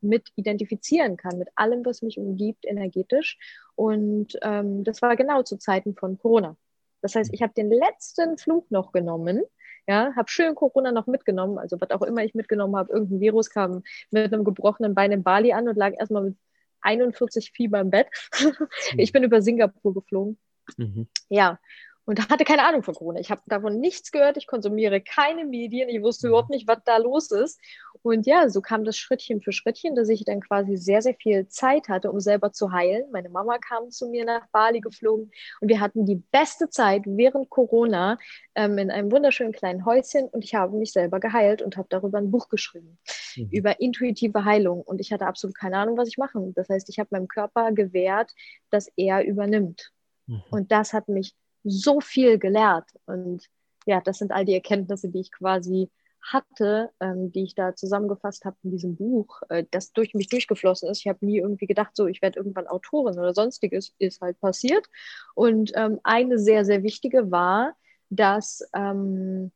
mit 0.00 0.32
identifizieren 0.36 1.16
kann, 1.16 1.38
mit 1.38 1.48
allem, 1.54 1.84
was 1.84 2.02
mich 2.02 2.18
umgibt, 2.18 2.64
energetisch. 2.64 3.38
Und 3.74 4.38
ähm, 4.42 4.84
das 4.84 5.02
war 5.02 5.16
genau 5.16 5.42
zu 5.42 5.58
Zeiten 5.58 5.94
von 5.94 6.18
Corona. 6.18 6.56
Das 7.02 7.14
heißt, 7.14 7.32
ich 7.34 7.42
habe 7.42 7.52
den 7.52 7.70
letzten 7.70 8.38
Flug 8.38 8.70
noch 8.70 8.92
genommen 8.92 9.42
ja, 9.86 10.12
habe 10.16 10.30
schön 10.30 10.54
Corona 10.54 10.92
noch 10.92 11.06
mitgenommen, 11.06 11.58
also 11.58 11.80
was 11.80 11.90
auch 11.90 12.02
immer 12.02 12.24
ich 12.24 12.34
mitgenommen 12.34 12.76
habe, 12.76 12.92
irgendein 12.92 13.20
Virus 13.20 13.50
kam 13.50 13.82
mit 14.10 14.32
einem 14.32 14.44
gebrochenen 14.44 14.94
Bein 14.94 15.12
in 15.12 15.22
Bali 15.22 15.52
an 15.52 15.68
und 15.68 15.76
lag 15.76 15.92
erstmal 15.98 16.22
mit 16.22 16.36
41 16.82 17.52
Fieber 17.52 17.80
im 17.80 17.90
Bett. 17.90 18.08
ich 18.96 19.12
bin 19.12 19.22
über 19.22 19.42
Singapur 19.42 19.94
geflogen. 19.94 20.38
Mhm. 20.76 21.08
Ja, 21.28 21.58
und 22.04 22.28
hatte 22.30 22.44
keine 22.44 22.66
Ahnung 22.66 22.82
von 22.82 22.94
Corona. 22.94 23.20
Ich 23.20 23.30
habe 23.30 23.42
davon 23.46 23.78
nichts 23.78 24.10
gehört, 24.10 24.36
ich 24.36 24.46
konsumiere 24.46 25.00
keine 25.00 25.44
Medien, 25.44 25.88
ich 25.88 26.02
wusste 26.02 26.28
überhaupt 26.28 26.50
nicht, 26.50 26.66
was 26.66 26.78
da 26.84 26.96
los 26.96 27.30
ist. 27.30 27.60
Und 28.02 28.26
ja, 28.26 28.48
so 28.48 28.60
kam 28.60 28.84
das 28.84 28.96
Schrittchen 28.96 29.40
für 29.40 29.52
Schrittchen, 29.52 29.94
dass 29.94 30.08
ich 30.08 30.24
dann 30.24 30.40
quasi 30.40 30.76
sehr, 30.76 31.02
sehr 31.02 31.14
viel 31.14 31.46
Zeit 31.48 31.88
hatte, 31.88 32.10
um 32.10 32.18
selber 32.18 32.52
zu 32.52 32.72
heilen. 32.72 33.04
Meine 33.12 33.28
Mama 33.28 33.58
kam 33.58 33.90
zu 33.90 34.08
mir 34.08 34.24
nach 34.24 34.48
Bali 34.48 34.80
geflogen 34.80 35.30
und 35.60 35.68
wir 35.68 35.80
hatten 35.80 36.04
die 36.04 36.16
beste 36.32 36.68
Zeit 36.68 37.02
während 37.06 37.48
Corona 37.48 38.18
ähm, 38.56 38.76
in 38.78 38.90
einem 38.90 39.12
wunderschönen 39.12 39.52
kleinen 39.52 39.84
Häuschen 39.84 40.28
und 40.28 40.42
ich 40.42 40.54
habe 40.54 40.76
mich 40.76 40.92
selber 40.92 41.20
geheilt 41.20 41.62
und 41.62 41.76
habe 41.76 41.86
darüber 41.90 42.18
ein 42.18 42.32
Buch 42.32 42.48
geschrieben, 42.48 42.98
mhm. 43.36 43.48
über 43.50 43.80
intuitive 43.80 44.44
Heilung. 44.44 44.82
Und 44.82 45.00
ich 45.00 45.12
hatte 45.12 45.26
absolut 45.26 45.56
keine 45.56 45.76
Ahnung, 45.76 45.96
was 45.96 46.08
ich 46.08 46.18
machen. 46.18 46.54
Das 46.54 46.68
heißt, 46.68 46.88
ich 46.88 46.98
habe 46.98 47.08
meinem 47.12 47.28
Körper 47.28 47.70
gewährt, 47.70 48.32
dass 48.70 48.88
er 48.96 49.24
übernimmt. 49.24 49.92
Mhm. 50.26 50.42
Und 50.50 50.72
das 50.72 50.92
hat 50.92 51.08
mich 51.08 51.34
so 51.62 52.00
viel 52.00 52.38
gelehrt. 52.38 52.88
Und 53.06 53.46
ja, 53.86 54.00
das 54.00 54.18
sind 54.18 54.32
all 54.32 54.44
die 54.44 54.54
Erkenntnisse, 54.54 55.08
die 55.08 55.20
ich 55.20 55.30
quasi 55.30 55.88
hatte, 56.22 56.90
ähm, 57.00 57.32
die 57.32 57.44
ich 57.44 57.54
da 57.54 57.74
zusammengefasst 57.74 58.44
habe 58.44 58.56
in 58.62 58.70
diesem 58.70 58.96
Buch, 58.96 59.42
äh, 59.48 59.64
das 59.70 59.92
durch 59.92 60.14
mich 60.14 60.28
durchgeflossen 60.28 60.88
ist. 60.88 61.00
Ich 61.00 61.08
habe 61.08 61.24
nie 61.26 61.38
irgendwie 61.38 61.66
gedacht, 61.66 61.96
so 61.96 62.06
ich 62.06 62.22
werde 62.22 62.38
irgendwann 62.38 62.68
Autorin 62.68 63.18
oder 63.18 63.34
sonstiges, 63.34 63.94
ist 63.98 64.20
halt 64.20 64.40
passiert. 64.40 64.88
Und 65.34 65.72
ähm, 65.74 66.00
eine 66.04 66.38
sehr, 66.38 66.64
sehr 66.64 66.82
wichtige 66.82 67.30
war, 67.30 67.74
dass 68.08 68.62
ähm, 68.74 69.50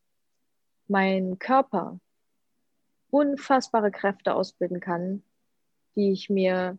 mein 0.88 1.38
Körper 1.38 2.00
unfassbare 3.10 3.90
Kräfte 3.90 4.34
ausbilden 4.34 4.80
kann, 4.80 5.22
die 5.94 6.12
ich 6.12 6.28
mir 6.28 6.78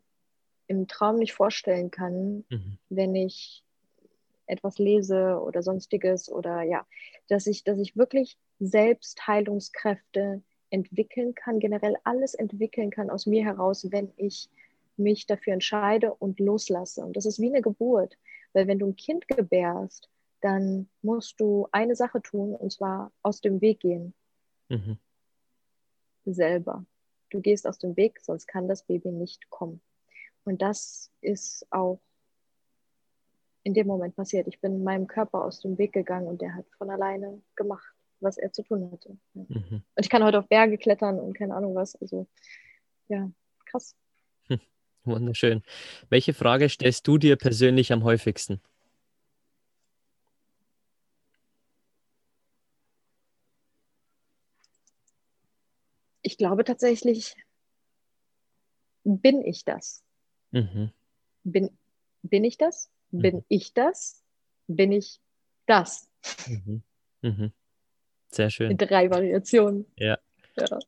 im 0.67 0.88
Traum 0.88 1.17
nicht 1.17 1.34
vorstellen 1.34 1.91
kann, 1.91 2.43
mhm. 2.50 2.78
wenn 2.89 3.15
ich 3.15 3.63
etwas 4.47 4.78
lese 4.78 5.39
oder 5.41 5.62
sonstiges 5.62 6.30
oder 6.32 6.62
ja, 6.62 6.86
dass 7.28 7.47
ich, 7.47 7.63
dass 7.63 7.80
ich 7.80 7.95
wirklich 7.97 8.38
selbst 8.60 9.28
Heilungskräfte 9.28 10.41
entwickeln 10.70 11.36
kann, 11.36 11.60
generell 11.60 11.96
alles 12.04 12.34
entwickeln 12.34 12.89
kann 12.89 13.10
aus 13.10 13.26
mir 13.26 13.43
heraus, 13.43 13.91
wenn 13.91 14.12
ich 14.17 14.50
mich 14.98 15.28
dafür 15.28 15.54
entscheide 15.54 16.13
und 16.13 16.39
loslasse. 16.39 17.06
Und 17.06 17.15
das 17.15 17.26
ist 17.26 17.39
wie 17.39 17.48
eine 17.48 17.62
Geburt, 17.62 18.17
weil 18.54 18.67
wenn 18.67 18.80
du 18.80 18.88
ein 18.88 18.96
Kind 18.96 19.28
gebärst, 19.28 20.10
dann 20.41 20.89
musst 21.02 21.39
du 21.39 21.67
eine 21.72 21.96
Sache 21.96 22.22
tun 22.22 22.56
und 22.56 22.72
zwar 22.72 23.12
aus 23.24 23.41
dem 23.41 23.62
Weg 23.62 23.80
gehen. 23.80 24.13
Mhm. 24.70 24.98
Selber. 26.26 26.86
Du 27.30 27.41
gehst 27.41 27.67
aus 27.67 27.78
dem 27.78 27.96
Weg, 27.96 28.20
sonst 28.22 28.48
kann 28.48 28.67
das 28.67 28.84
Baby 28.84 29.12
nicht 29.12 29.50
kommen. 29.50 29.82
Und 30.43 30.62
das 30.62 31.12
ist 31.22 31.65
auch 31.72 32.00
in 33.63 33.74
dem 33.74 33.88
Moment 33.88 34.15
passiert. 34.15 34.48
Ich 34.48 34.62
bin 34.62 34.84
meinem 34.84 35.08
Körper 35.08 35.43
aus 35.43 35.60
dem 35.62 35.78
Weg 35.78 35.91
gegangen 35.91 36.28
und 36.28 36.41
der 36.41 36.56
hat 36.56 36.65
von 36.78 36.89
alleine 36.89 37.41
gemacht, 37.56 37.97
was 38.19 38.38
er 38.38 38.51
zu 38.51 38.63
tun 38.63 38.91
hatte. 38.91 39.17
Mhm. 39.34 39.47
Und 39.69 39.84
ich 39.95 40.10
kann 40.10 40.23
heute 40.23 40.39
auf 40.39 40.47
Berge 40.47 40.77
klettern 40.77 41.19
und 41.19 41.34
keine 41.34 41.56
Ahnung 41.56 41.75
was. 41.75 41.95
Also 41.95 42.27
ja, 43.08 43.30
krass. 43.65 43.95
Hm, 44.47 44.60
wunderschön. 45.03 45.63
Welche 46.10 46.34
Frage 46.34 46.69
stellst 46.69 47.08
du 47.08 47.17
dir 47.17 47.36
persönlich 47.36 47.91
am 47.91 48.03
häufigsten? 48.03 48.62
Ich 56.21 56.38
glaube 56.38 56.65
tatsächlich, 56.65 57.36
bin 59.03 59.41
ich 59.45 59.63
das? 59.63 60.03
Mhm. 60.51 60.91
Bin, 61.43 61.77
bin 62.21 62.43
ich 62.43 62.58
das? 62.58 62.89
Bin 63.12 63.38
mhm. 63.38 63.45
ich 63.47 63.73
das? 63.73 64.23
Bin 64.67 64.91
ich 64.91 65.21
das? 65.65 66.10
Mhm. 67.21 67.53
Sehr 68.30 68.50
schön. 68.50 68.72
In 68.72 68.78
drei 68.78 69.10
Variationen. 69.10 69.86
Ja. 69.96 70.18
ja. 70.58 70.80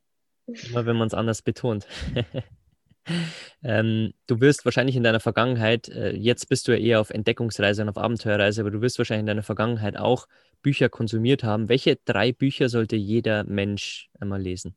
Immer 0.47 0.85
wenn 0.85 0.97
man 0.97 1.07
es 1.07 1.13
anders 1.13 1.41
betont. 1.41 1.87
ähm, 3.63 4.13
du 4.27 4.41
wirst 4.41 4.65
wahrscheinlich 4.65 4.95
in 4.95 5.03
deiner 5.03 5.19
Vergangenheit, 5.19 5.89
äh, 5.89 6.11
jetzt 6.11 6.49
bist 6.49 6.67
du 6.67 6.71
ja 6.71 6.77
eher 6.77 7.01
auf 7.01 7.09
Entdeckungsreise 7.09 7.81
und 7.81 7.89
auf 7.89 7.97
Abenteuerreise, 7.97 8.61
aber 8.61 8.71
du 8.71 8.81
wirst 8.81 8.97
wahrscheinlich 8.97 9.21
in 9.21 9.27
deiner 9.27 9.43
Vergangenheit 9.43 9.97
auch 9.97 10.27
Bücher 10.61 10.89
konsumiert 10.89 11.43
haben. 11.43 11.69
Welche 11.69 11.97
drei 11.97 12.31
Bücher 12.31 12.69
sollte 12.69 12.95
jeder 12.95 13.43
Mensch 13.43 14.09
einmal 14.19 14.41
lesen? 14.41 14.75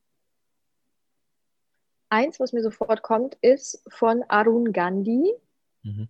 Eins, 2.08 2.38
was 2.38 2.52
mir 2.52 2.62
sofort 2.62 3.02
kommt, 3.02 3.36
ist 3.40 3.82
von 3.88 4.22
Arun 4.28 4.72
Gandhi. 4.72 5.32
Mhm. 5.82 6.08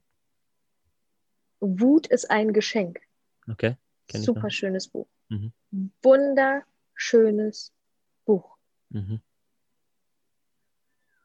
Wut 1.61 2.09
ist 2.09 2.29
ein 2.31 2.53
Geschenk. 2.53 3.01
Okay. 3.49 3.77
Super 4.12 4.51
schönes 4.51 4.88
Buch. 4.88 5.07
Mhm. 5.33 5.53
Wunderschönes 6.03 7.73
Buch. 8.25 8.57
Mhm. 8.90 9.21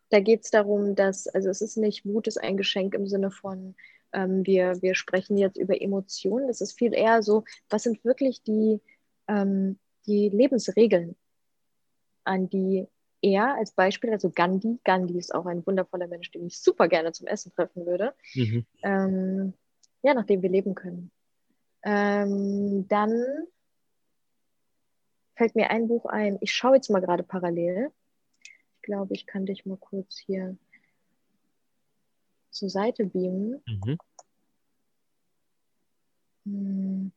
Da 0.10 0.22
geht 0.22 0.46
es 0.46 0.52
darum, 0.52 0.96
dass, 0.96 1.28
also 1.28 1.50
es 1.50 1.62
ist 1.62 1.76
nicht, 1.76 2.06
Wut 2.06 2.28
ist 2.28 2.38
ein 2.38 2.56
Geschenk 2.56 2.94
im 2.94 3.08
Sinne 3.08 3.30
von, 3.30 3.76
ähm, 4.14 4.46
wir, 4.46 4.82
wir 4.82 4.96
sprechen 4.96 5.38
jetzt 5.38 5.58
über 5.58 5.82
Emotionen. 5.82 6.48
Es 6.50 6.62
ist 6.62 6.78
viel 6.78 6.94
eher 6.94 7.22
so, 7.22 7.44
was 7.70 7.84
sind 7.84 8.04
wirklich 8.06 8.42
die, 8.44 8.80
ähm, 9.28 9.78
die 10.06 10.30
Lebensregeln, 10.30 11.18
an 12.24 12.50
die 12.50 12.88
er 13.22 13.56
als 13.56 13.72
Beispiel, 13.72 14.12
also 14.12 14.30
Gandhi, 14.30 14.80
Gandhi 14.86 15.18
ist 15.18 15.36
auch 15.36 15.48
ein 15.48 15.66
wundervoller 15.66 16.08
Mensch, 16.08 16.32
den 16.32 16.46
ich 16.46 16.60
super 16.60 16.88
gerne 16.88 17.12
zum 17.12 17.28
Essen 17.28 17.52
treffen 17.52 17.86
würde, 17.86 18.14
mhm. 18.36 18.66
ähm, 18.84 19.54
ja, 20.04 20.14
nach 20.14 20.26
dem 20.26 20.42
wir 20.42 20.50
leben 20.50 20.76
können. 20.76 21.12
Ähm, 21.84 22.88
dann 22.88 23.48
fällt 25.38 25.56
mir 25.56 25.70
ein 25.70 25.88
Buch 25.88 26.06
ein. 26.06 26.38
Ich 26.42 26.52
schaue 26.52 26.76
jetzt 26.76 26.90
mal 26.90 27.00
gerade 27.00 27.24
parallel. 27.24 27.92
Ich 28.42 28.82
glaube, 28.82 29.14
ich 29.14 29.26
kann 29.26 29.46
dich 29.46 29.66
mal 29.66 29.78
kurz 29.78 30.18
hier 30.18 30.58
zur 32.50 32.70
Seite 32.70 33.06
beamen. 33.06 33.62
Mhm. 33.68 33.98
Hm. 36.46 37.12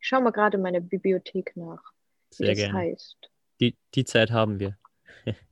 Ich 0.00 0.06
schaue 0.06 0.22
mal 0.22 0.30
gerade 0.30 0.58
meine 0.58 0.80
Bibliothek 0.80 1.56
nach. 1.56 1.82
Sehr 2.30 2.54
gerne. 2.54 2.78
Heißt. 2.78 3.30
Die, 3.60 3.76
die 3.94 4.04
Zeit 4.04 4.30
haben 4.30 4.60
wir. 4.60 4.78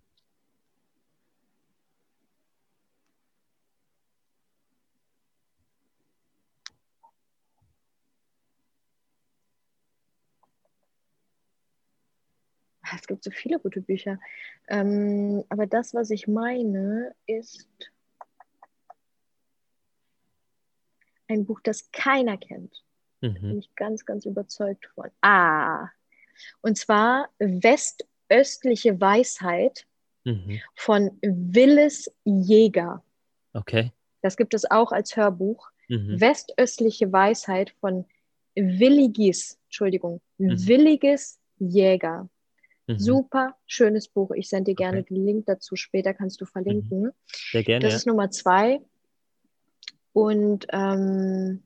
es 13.07 13.09
gibt 13.09 13.25
so 13.25 13.31
viele 13.31 13.61
gute 13.61 13.81
Bücher. 13.81 14.19
Ähm, 14.69 15.45
aber 15.49 15.67
das, 15.67 15.95
was 15.95 16.11
ich 16.11 16.27
meine, 16.27 17.15
ist 17.27 17.69
ein 21.29 21.47
Buch, 21.47 21.61
das 21.63 21.91
keiner 21.93 22.37
kennt. 22.37 22.83
Mhm. 23.21 23.35
Da 23.35 23.41
bin 23.41 23.59
ich 23.59 23.75
ganz, 23.77 24.05
ganz 24.05 24.27
überzeugt 24.27 24.87
von. 24.95 25.11
Ah, 25.21 25.89
und 26.63 26.77
zwar 26.77 27.29
Westöstliche 27.39 29.01
Weisheit 29.01 29.87
mhm. 30.25 30.61
von 30.75 31.19
Willis 31.23 32.13
Jäger. 32.25 33.05
Okay. 33.53 33.93
Das 34.21 34.37
gibt 34.37 34.53
es 34.53 34.69
auch 34.69 34.91
als 34.91 35.17
Hörbuch. 35.17 35.71
Mhm. 35.89 36.21
Westöstliche 36.21 37.13
Weisheit 37.13 37.71
von 37.81 38.05
Willigis, 38.57 39.59
Entschuldigung, 39.67 40.21
mhm. 40.39 40.67
Williges 40.67 41.39
Jäger. 41.59 42.29
Mhm. 42.87 42.99
Super 42.99 43.57
schönes 43.67 44.09
Buch. 44.09 44.31
Ich 44.33 44.49
sende 44.49 44.73
dir 44.73 44.77
gerne 44.77 45.01
okay. 45.01 45.15
den 45.15 45.27
Link 45.27 45.47
dazu. 45.47 45.77
Später 45.77 46.15
kannst 46.15 46.41
du 46.41 46.45
verlinken. 46.45 47.03
Mhm. 47.03 47.13
Sehr 47.27 47.65
gerne. 47.65 47.85
Das 47.85 47.95
ist 47.95 48.07
Nummer 48.07 48.31
zwei. 48.31 48.81
Und 50.13 50.67
ähm, 50.71 51.63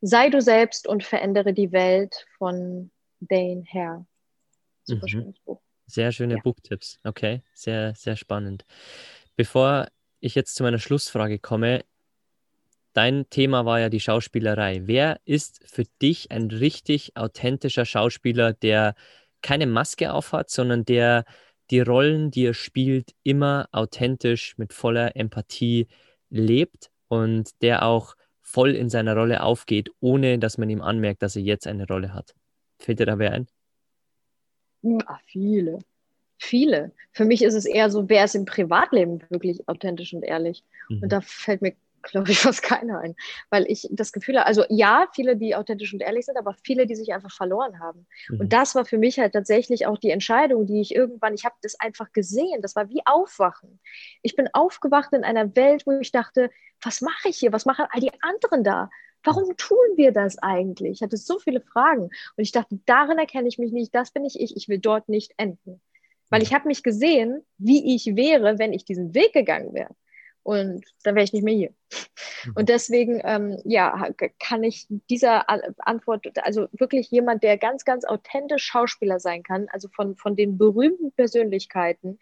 sei 0.00 0.30
du 0.30 0.40
selbst 0.40 0.86
und 0.86 1.04
verändere 1.04 1.52
die 1.52 1.72
Welt 1.72 2.26
von 2.38 2.90
Dane 3.20 3.64
Hare. 3.72 4.06
Super 4.84 5.04
mhm. 5.04 5.08
schönes 5.08 5.38
Buch. 5.40 5.60
Sehr 5.86 6.12
schöne 6.12 6.34
ja. 6.34 6.40
Buchtipps. 6.42 6.98
Okay, 7.04 7.42
sehr, 7.52 7.94
sehr 7.94 8.16
spannend. 8.16 8.64
Bevor 9.36 9.88
ich 10.20 10.34
jetzt 10.34 10.54
zu 10.54 10.62
meiner 10.62 10.78
Schlussfrage 10.78 11.38
komme, 11.38 11.84
dein 12.94 13.28
Thema 13.30 13.64
war 13.64 13.80
ja 13.80 13.88
die 13.90 14.00
Schauspielerei. 14.00 14.82
Wer 14.84 15.20
ist 15.24 15.60
für 15.66 15.84
dich 16.00 16.30
ein 16.30 16.50
richtig 16.50 17.16
authentischer 17.16 17.84
Schauspieler, 17.84 18.52
der 18.52 18.94
keine 19.44 19.66
Maske 19.66 20.12
aufhat, 20.12 20.50
sondern 20.50 20.84
der 20.84 21.24
die 21.70 21.80
Rollen, 21.80 22.30
die 22.30 22.46
er 22.46 22.54
spielt, 22.54 23.14
immer 23.22 23.68
authentisch 23.72 24.56
mit 24.58 24.72
voller 24.72 25.16
Empathie 25.16 25.86
lebt 26.30 26.90
und 27.08 27.50
der 27.62 27.84
auch 27.84 28.16
voll 28.40 28.74
in 28.74 28.88
seiner 28.88 29.14
Rolle 29.14 29.42
aufgeht, 29.42 29.90
ohne 30.00 30.38
dass 30.38 30.58
man 30.58 30.70
ihm 30.70 30.82
anmerkt, 30.82 31.22
dass 31.22 31.36
er 31.36 31.42
jetzt 31.42 31.66
eine 31.66 31.86
Rolle 31.86 32.12
hat? 32.12 32.34
Fällt 32.78 33.00
dir 33.00 33.06
da 33.06 33.18
wer 33.18 33.32
ein? 33.32 33.46
Ja, 34.82 35.20
viele. 35.26 35.78
Viele. 36.38 36.92
Für 37.12 37.24
mich 37.24 37.42
ist 37.42 37.54
es 37.54 37.64
eher 37.64 37.90
so, 37.90 38.08
wer 38.08 38.24
ist 38.24 38.34
im 38.34 38.44
Privatleben 38.44 39.22
wirklich 39.28 39.66
authentisch 39.68 40.12
und 40.12 40.22
ehrlich? 40.22 40.62
Mhm. 40.88 41.02
Und 41.02 41.12
da 41.12 41.20
fällt 41.20 41.62
mir 41.62 41.74
glaube 42.04 42.30
ich, 42.30 42.38
fast 42.40 42.62
keiner 42.62 43.00
ein. 43.00 43.16
Weil 43.50 43.66
ich 43.68 43.88
das 43.90 44.12
Gefühl 44.12 44.38
habe, 44.38 44.46
also 44.46 44.64
ja, 44.68 45.08
viele, 45.14 45.36
die 45.36 45.56
authentisch 45.56 45.92
und 45.92 46.00
ehrlich 46.00 46.26
sind, 46.26 46.36
aber 46.36 46.54
viele, 46.62 46.86
die 46.86 46.94
sich 46.94 47.12
einfach 47.12 47.32
verloren 47.32 47.80
haben. 47.80 48.06
Mhm. 48.28 48.40
Und 48.40 48.52
das 48.52 48.74
war 48.74 48.84
für 48.84 48.98
mich 48.98 49.18
halt 49.18 49.32
tatsächlich 49.32 49.86
auch 49.86 49.98
die 49.98 50.10
Entscheidung, 50.10 50.66
die 50.66 50.80
ich 50.80 50.94
irgendwann, 50.94 51.34
ich 51.34 51.44
habe 51.44 51.56
das 51.62 51.78
einfach 51.80 52.12
gesehen. 52.12 52.62
Das 52.62 52.76
war 52.76 52.88
wie 52.88 53.02
Aufwachen. 53.04 53.80
Ich 54.22 54.36
bin 54.36 54.48
aufgewacht 54.52 55.12
in 55.12 55.24
einer 55.24 55.54
Welt, 55.56 55.86
wo 55.86 55.92
ich 55.92 56.12
dachte, 56.12 56.50
was 56.82 57.00
mache 57.00 57.28
ich 57.28 57.38
hier? 57.38 57.52
Was 57.52 57.66
machen 57.66 57.86
all 57.90 58.00
die 58.00 58.12
anderen 58.22 58.62
da? 58.62 58.90
Warum 59.22 59.56
tun 59.56 59.78
wir 59.96 60.12
das 60.12 60.36
eigentlich? 60.38 60.92
Ich 60.92 61.02
hatte 61.02 61.16
so 61.16 61.38
viele 61.38 61.60
Fragen. 61.60 62.04
Und 62.04 62.12
ich 62.36 62.52
dachte, 62.52 62.78
darin 62.84 63.18
erkenne 63.18 63.48
ich 63.48 63.58
mich 63.58 63.72
nicht, 63.72 63.94
das 63.94 64.10
bin 64.10 64.24
ich 64.24 64.38
ich, 64.38 64.56
ich 64.56 64.68
will 64.68 64.78
dort 64.78 65.08
nicht 65.08 65.32
enden. 65.38 65.80
Weil 66.30 66.42
ich 66.42 66.52
habe 66.52 66.68
mich 66.68 66.82
gesehen, 66.82 67.42
wie 67.58 67.94
ich 67.94 68.16
wäre, 68.16 68.58
wenn 68.58 68.72
ich 68.72 68.84
diesen 68.84 69.14
Weg 69.14 69.32
gegangen 69.32 69.72
wäre 69.72 69.94
und 70.44 70.84
dann 71.02 71.14
wäre 71.14 71.24
ich 71.24 71.32
nicht 71.32 71.42
mehr 71.42 71.54
hier. 71.54 71.74
Mhm. 72.44 72.52
Und 72.54 72.68
deswegen, 72.68 73.20
ähm, 73.24 73.58
ja, 73.64 74.08
kann 74.38 74.62
ich 74.62 74.86
dieser 75.10 75.48
Antwort, 75.78 76.26
also 76.42 76.68
wirklich 76.72 77.10
jemand, 77.10 77.42
der 77.42 77.58
ganz, 77.58 77.84
ganz 77.84 78.04
authentisch 78.04 78.64
Schauspieler 78.64 79.18
sein 79.18 79.42
kann, 79.42 79.66
also 79.70 79.88
von, 79.88 80.16
von 80.16 80.36
den 80.36 80.56
berühmten 80.58 81.12
Persönlichkeiten, 81.12 82.18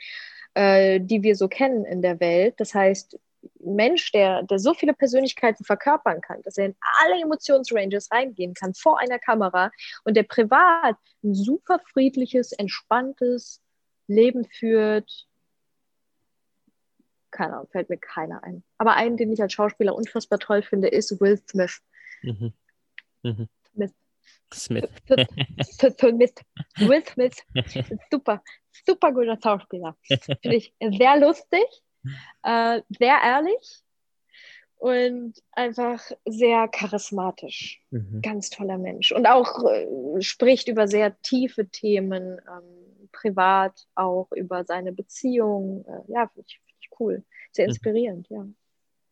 äh, 0.55 1.01
die 1.01 1.23
wir 1.23 1.37
so 1.37 1.49
kennen 1.49 1.85
in 1.85 2.01
der 2.01 2.21
Welt. 2.21 2.55
Das 2.59 2.75
heißt, 2.75 3.19
Mensch, 3.59 4.13
der, 4.13 4.45
der 4.45 4.61
so 4.61 4.73
viele 4.73 4.95
Persönlichkeiten 4.95 5.65
verkörpern 5.65 6.21
kann, 6.21 6.43
dass 6.43 6.57
er 6.59 6.67
in 6.67 6.77
alle 7.03 7.21
Emotionsranges 7.21 8.13
reingehen 8.13 8.55
kann 8.55 8.73
vor 8.73 9.01
einer 9.01 9.19
Kamera 9.19 9.73
und 10.05 10.17
der 10.17 10.23
privat 10.23 10.97
ein 11.25 11.35
super 11.35 11.81
friedliches, 11.93 12.53
entspanntes 12.53 13.61
Leben 14.07 14.45
führt, 14.45 15.27
keine 17.33 17.55
Ahnung, 17.55 17.69
fällt 17.73 17.91
mir 17.91 17.99
keiner 17.99 18.45
ein. 18.45 18.63
Aber 18.79 18.95
einen, 18.95 19.17
den 19.17 19.33
ich 19.33 19.43
als 19.43 19.53
Schauspieler 19.53 19.95
unfassbar 19.95 20.39
toll 20.39 20.63
finde, 20.63 20.89
ist 20.89 21.21
Will 21.21 21.41
Smith. 21.49 21.81
Mhm. 22.23 22.53
Mhm. 23.23 23.49
Smith. 23.75 23.93
Smith. 24.53 24.89
Smith. 25.99 26.35
Will 26.79 27.05
Smith. 27.07 27.37
Super, 28.11 28.43
super 28.87 29.13
guter 29.13 29.39
Schauspieler. 29.43 29.97
Finde 30.07 30.57
ich 30.57 30.75
sehr 30.81 31.19
lustig, 31.19 31.65
äh, 32.43 32.83
sehr 32.91 33.19
ehrlich 33.25 33.83
und 34.83 35.41
einfach 35.53 36.03
sehr 36.25 36.67
charismatisch. 36.67 37.81
Mhm. 37.91 38.21
Ganz 38.21 38.51
toller 38.51 38.79
Mensch. 38.79 39.13
Und 39.13 39.27
auch 39.27 39.65
äh, 39.65 39.87
spricht 40.21 40.67
über 40.67 40.89
sehr 40.89 41.21
tiefe 41.23 41.69
Themen, 41.69 42.41
ähm, 42.41 43.09
privat, 43.13 43.87
auch 43.95 44.33
über 44.33 44.65
seine 44.65 44.93
Beziehung. 44.93 45.85
Äh, 45.87 46.13
ja, 46.13 46.31
ich, 46.35 46.61
cool, 47.01 47.25
sehr 47.53 47.67
mhm. 47.67 47.71
inspirierend, 47.71 48.29
ja. 48.31 48.47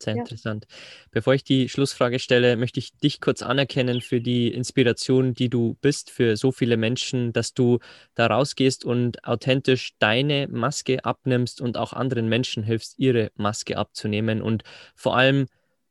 Sehr 0.03 0.15
ja. 0.15 0.21
interessant. 0.23 0.67
Bevor 1.11 1.35
ich 1.35 1.45
die 1.45 1.69
Schlussfrage 1.69 2.19
stelle, 2.19 2.57
möchte 2.57 2.81
ich 2.81 2.97
dich 2.97 3.21
kurz 3.21 3.43
anerkennen 3.43 4.01
für 4.01 4.23
die 4.23 4.49
Inspiration, 4.49 5.35
die 5.35 5.51
du 5.51 5.77
bist 5.83 6.11
für 6.11 6.39
so 6.39 6.53
viele 6.53 6.79
Menschen, 6.79 7.35
dass 7.35 7.53
du 7.53 7.81
da 8.15 8.27
rausgehst 8.27 8.85
und 8.87 9.23
authentisch 9.25 9.93
deine 9.99 10.49
Maske 10.49 11.05
abnimmst 11.05 11.61
und 11.61 11.77
auch 11.77 11.93
anderen 11.93 12.31
Menschen 12.31 12.63
hilfst, 12.63 12.99
ihre 12.99 13.31
Maske 13.35 13.77
abzunehmen 13.77 14.41
und 14.41 14.63
vor 14.95 15.19
allem 15.19 15.47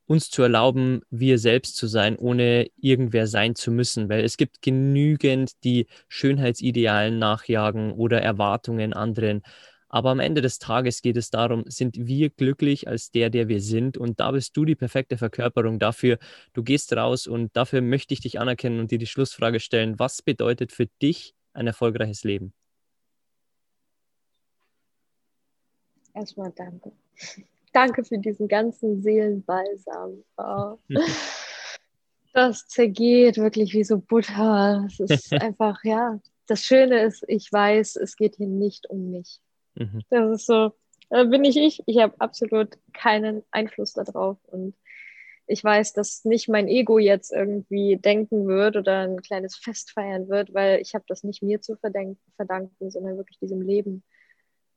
uns 0.09 0.31
zu 0.31 0.41
erlauben, 0.41 1.01
wir 1.11 1.37
selbst 1.37 1.75
zu 1.75 1.85
sein, 1.85 2.17
ohne 2.17 2.67
irgendwer 2.77 3.27
sein 3.27 3.53
zu 3.53 3.69
müssen, 3.69 4.09
weil 4.09 4.23
es 4.23 4.37
gibt 4.37 4.63
genügend, 4.63 5.63
die 5.63 5.85
Schönheitsidealen 6.07 7.19
nachjagen 7.19 7.91
oder 7.91 8.19
Erwartungen 8.19 8.93
anderen. 8.93 9.43
Aber 9.89 10.11
am 10.11 10.19
Ende 10.19 10.41
des 10.41 10.59
Tages 10.59 11.01
geht 11.01 11.17
es 11.17 11.31
darum, 11.31 11.63
sind 11.67 11.97
wir 11.97 12.29
glücklich 12.29 12.87
als 12.87 13.11
der, 13.11 13.29
der 13.31 13.47
wir 13.47 13.59
sind? 13.59 13.97
Und 13.97 14.19
da 14.19 14.31
bist 14.31 14.55
du 14.55 14.63
die 14.63 14.75
perfekte 14.75 15.17
Verkörperung 15.17 15.79
dafür. 15.79 16.19
Du 16.53 16.63
gehst 16.63 16.93
raus 16.93 17.25
und 17.25 17.55
dafür 17.57 17.81
möchte 17.81 18.13
ich 18.13 18.21
dich 18.21 18.39
anerkennen 18.39 18.79
und 18.79 18.91
dir 18.91 18.99
die 18.99 19.07
Schlussfrage 19.07 19.59
stellen. 19.59 19.97
Was 19.97 20.21
bedeutet 20.21 20.71
für 20.71 20.85
dich 21.01 21.33
ein 21.53 21.65
erfolgreiches 21.65 22.23
Leben? 22.23 22.53
Erstmal 26.13 26.51
danke. 26.55 26.91
Danke 27.73 28.03
für 28.03 28.17
diesen 28.19 28.47
ganzen 28.47 29.01
Seelenbalsam. 29.01 30.23
Oh. 30.37 30.77
Das 32.31 32.67
zergeht 32.67 33.37
wirklich 33.37 33.73
wie 33.73 33.83
so 33.83 33.97
Butter. 33.97 34.85
Es 34.87 34.99
ist 34.99 35.33
einfach, 35.41 35.83
ja. 35.83 36.19
Das 36.45 36.61
Schöne 36.61 37.01
ist, 37.01 37.25
ich 37.27 37.51
weiß, 37.51 37.95
es 37.95 38.15
geht 38.15 38.35
hier 38.35 38.47
nicht 38.47 38.87
um 38.87 39.09
mich. 39.09 39.41
Mhm. 39.79 40.03
Das 40.09 40.29
ist 40.31 40.45
so, 40.45 40.73
da 41.09 41.23
bin 41.23 41.43
ich 41.43 41.57
ich. 41.57 41.81
Ich 41.87 41.97
habe 41.99 42.13
absolut 42.19 42.77
keinen 42.93 43.43
Einfluss 43.51 43.93
darauf. 43.93 44.37
Und 44.45 44.75
ich 45.47 45.63
weiß, 45.63 45.93
dass 45.93 46.25
nicht 46.25 46.47
mein 46.47 46.67
Ego 46.67 46.99
jetzt 46.99 47.31
irgendwie 47.31 47.97
denken 47.97 48.47
wird 48.47 48.77
oder 48.77 48.99
ein 48.99 49.21
kleines 49.21 49.55
Fest 49.55 49.91
feiern 49.91 50.29
wird, 50.29 50.53
weil 50.53 50.79
ich 50.79 50.93
habe 50.93 51.05
das 51.07 51.23
nicht 51.23 51.41
mir 51.41 51.59
zu 51.59 51.75
verdanken, 51.75 52.91
sondern 52.91 53.17
wirklich 53.17 53.39
diesem 53.39 53.61
Leben. 53.61 54.03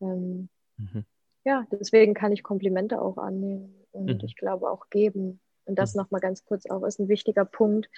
Ähm, 0.01 0.49
mhm. 0.79 1.05
Ja, 1.45 1.67
deswegen 1.71 2.15
kann 2.15 2.33
ich 2.33 2.43
Komplimente 2.43 3.03
auch 3.03 3.19
annehmen 3.19 3.75
und 3.91 4.07
mhm. 4.07 4.21
ich 4.23 4.37
glaube 4.37 4.71
auch 4.71 4.89
geben. 4.89 5.42
Und 5.65 5.77
das 5.77 5.95
mhm. 5.95 6.03
nochmal 6.03 6.21
ganz 6.21 6.45
kurz 6.45 6.67
auch 6.67 6.83
ist 6.85 6.99
ein 6.99 7.09
wichtiger 7.09 7.45
Punkt 7.45 7.89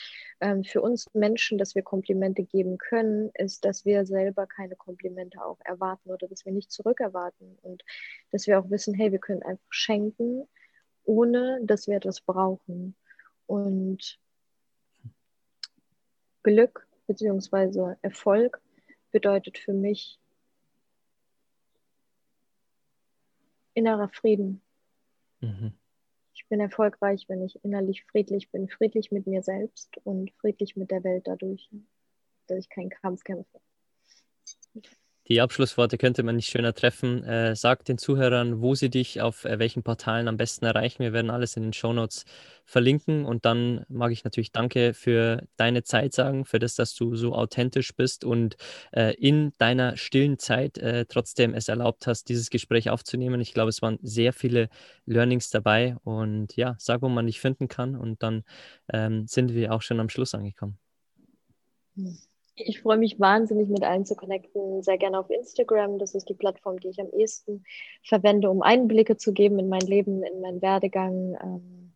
ähm, 0.41 0.65
für 0.65 0.83
uns 0.83 1.13
Menschen, 1.15 1.59
dass 1.59 1.75
wir 1.75 1.83
Komplimente 1.83 2.45
geben 2.45 2.79
können, 2.79 3.31
ist, 3.35 3.65
dass 3.65 3.85
wir 3.85 4.05
selber 4.07 4.47
keine 4.47 4.77
Komplimente 4.77 5.45
auch 5.45 5.59
erwarten 5.65 6.11
oder 6.11 6.29
dass 6.29 6.45
wir 6.45 6.53
nicht 6.53 6.71
zurückerwarten 6.71 7.59
und 7.63 7.83
dass 8.31 8.47
wir 8.47 8.59
auch 8.59 8.71
wissen, 8.71 8.95
hey, 8.95 9.13
wir 9.13 9.19
können 9.19 9.43
einfach 9.43 9.67
schenken, 9.71 10.47
ohne 11.05 11.61
dass 11.63 11.87
wir 11.87 11.97
etwas 11.97 12.21
brauchen. 12.21 12.97
Und 13.47 14.19
Glück 16.43 16.87
bzw. 17.07 17.97
Erfolg 18.03 18.61
bedeutet 19.11 19.59
für 19.59 19.73
mich 19.73 20.19
innerer 23.75 24.09
Frieden. 24.09 24.61
Mhm 25.41 25.75
ich 26.35 26.47
bin 26.49 26.61
erfolgreich, 26.61 27.27
wenn 27.29 27.43
ich 27.43 27.65
innerlich 27.65 28.05
friedlich 28.05 28.51
bin, 28.51 28.69
friedlich 28.69 29.13
mit 29.13 29.27
mir 29.27 29.43
selbst 29.43 29.97
und 30.05 30.33
friedlich 30.33 30.77
mit 30.77 30.91
der 30.91 31.05
Welt 31.05 31.27
dadurch, 31.27 31.71
dass 32.49 32.59
ich 32.59 32.69
keinen 32.69 32.91
Kampf 32.91 33.23
kämpfe. 33.23 33.61
Die 35.29 35.41
Abschlussworte 35.41 35.97
könnte 35.97 36.23
man 36.23 36.37
nicht 36.37 36.51
schöner 36.51 36.75
treffen. 36.75 37.25
Äh, 37.25 37.57
sag 37.57 37.87
den 37.87 37.97
Zuhörern, 37.97 38.61
wo 38.61 38.75
sie 38.75 38.91
dich 38.91 39.23
auf 39.23 39.47
äh, 39.47 39.59
welchen 39.59 39.83
Portalen 39.83 40.29
am 40.29 40.37
besten 40.37 40.67
erreichen. 40.67 41.03
Wir 41.03 41.15
werden 41.15 41.31
alles 41.31 41.57
in 41.57 41.63
den 41.63 41.73
Shownotes 41.73 42.27
verlinken. 42.67 43.25
Und 43.25 43.47
dann 43.47 43.87
mag 43.89 44.13
ich 44.13 44.25
natürlich 44.25 44.53
Danke 44.53 44.93
für 44.93 45.47
deine 45.57 45.83
Zeit 45.83 46.13
sagen, 46.13 46.45
für 46.45 46.59
das, 46.59 46.75
dass 46.75 46.95
du 46.95 47.17
so 47.17 47.35
authentisch 47.35 47.97
bist 47.97 48.23
und 48.23 48.57
äh, 48.93 49.15
in 49.15 49.55
deiner 49.57 49.97
stillen 49.97 50.39
Zeit 50.39 50.77
äh, 50.77 51.07
trotzdem 51.07 51.55
es 51.55 51.69
erlaubt 51.69 52.07
hast, 52.07 52.29
dieses 52.29 52.51
Gespräch 52.51 52.91
aufzunehmen. 52.91 53.41
Ich 53.41 53.55
glaube, 53.55 53.71
es 53.71 53.81
waren 53.81 53.99
sehr 54.03 54.35
viele 54.35 54.69
Learnings 55.07 55.49
dabei. 55.49 55.97
Und 56.05 56.55
ja, 56.57 56.77
sag, 56.79 57.01
wo 57.01 57.09
man 57.09 57.27
dich 57.27 57.41
finden 57.41 57.69
kann. 57.69 57.97
Und 57.97 58.23
dann 58.23 58.45
ähm, 58.93 59.27
sind 59.27 59.55
wir 59.55 59.73
auch 59.73 59.81
schon 59.81 60.01
am 60.01 60.11
Schluss 60.11 60.35
angekommen. 60.35 60.77
Hm. 61.97 62.19
Ich 62.57 62.81
freue 62.81 62.99
mich 62.99 63.19
wahnsinnig, 63.19 63.69
mit 63.69 63.83
allen 63.83 64.05
zu 64.05 64.15
connecten. 64.15 64.83
Sehr 64.83 64.99
gerne 64.99 65.19
auf 65.19 65.29
Instagram. 65.31 65.99
Das 65.99 66.15
ist 66.15 66.29
die 66.29 66.35
Plattform, 66.35 66.79
die 66.79 66.89
ich 66.89 67.01
am 67.01 67.11
ehesten 67.11 67.65
verwende, 68.03 68.49
um 68.49 68.63
Einblicke 68.63 69.17
zu 69.17 69.33
geben 69.33 69.59
in 69.59 69.69
mein 69.69 69.81
Leben, 69.81 70.23
in 70.23 70.41
meinen 70.41 70.63
Werdegang, 70.63 71.37
ähm, 71.43 71.93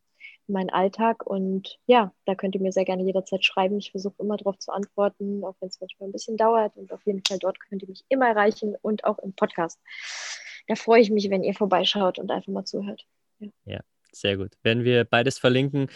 in 0.48 0.52
meinen 0.54 0.70
Alltag. 0.70 1.24
Und 1.24 1.78
ja, 1.86 2.12
da 2.24 2.34
könnt 2.34 2.56
ihr 2.56 2.60
mir 2.60 2.72
sehr 2.72 2.84
gerne 2.84 3.04
jederzeit 3.04 3.44
schreiben. 3.44 3.78
Ich 3.78 3.92
versuche 3.92 4.16
immer 4.18 4.36
darauf 4.36 4.58
zu 4.58 4.72
antworten, 4.72 5.44
auch 5.44 5.54
wenn 5.60 5.68
es 5.68 5.80
manchmal 5.80 6.08
ein 6.08 6.12
bisschen 6.12 6.36
dauert. 6.36 6.76
Und 6.76 6.92
auf 6.92 7.06
jeden 7.06 7.22
Fall 7.26 7.38
dort 7.38 7.60
könnt 7.60 7.82
ihr 7.82 7.88
mich 7.88 8.04
immer 8.08 8.26
erreichen 8.26 8.74
und 8.82 9.04
auch 9.04 9.20
im 9.20 9.34
Podcast. 9.34 9.80
Da 10.66 10.74
freue 10.74 11.00
ich 11.00 11.10
mich, 11.10 11.30
wenn 11.30 11.44
ihr 11.44 11.54
vorbeischaut 11.54 12.18
und 12.18 12.32
einfach 12.32 12.52
mal 12.52 12.64
zuhört. 12.64 13.06
ja, 13.38 13.48
ja 13.64 13.80
sehr 14.10 14.36
gut. 14.36 14.52
Werden 14.62 14.84
wir 14.84 15.04
beides 15.04 15.38
verlinken. 15.38 15.88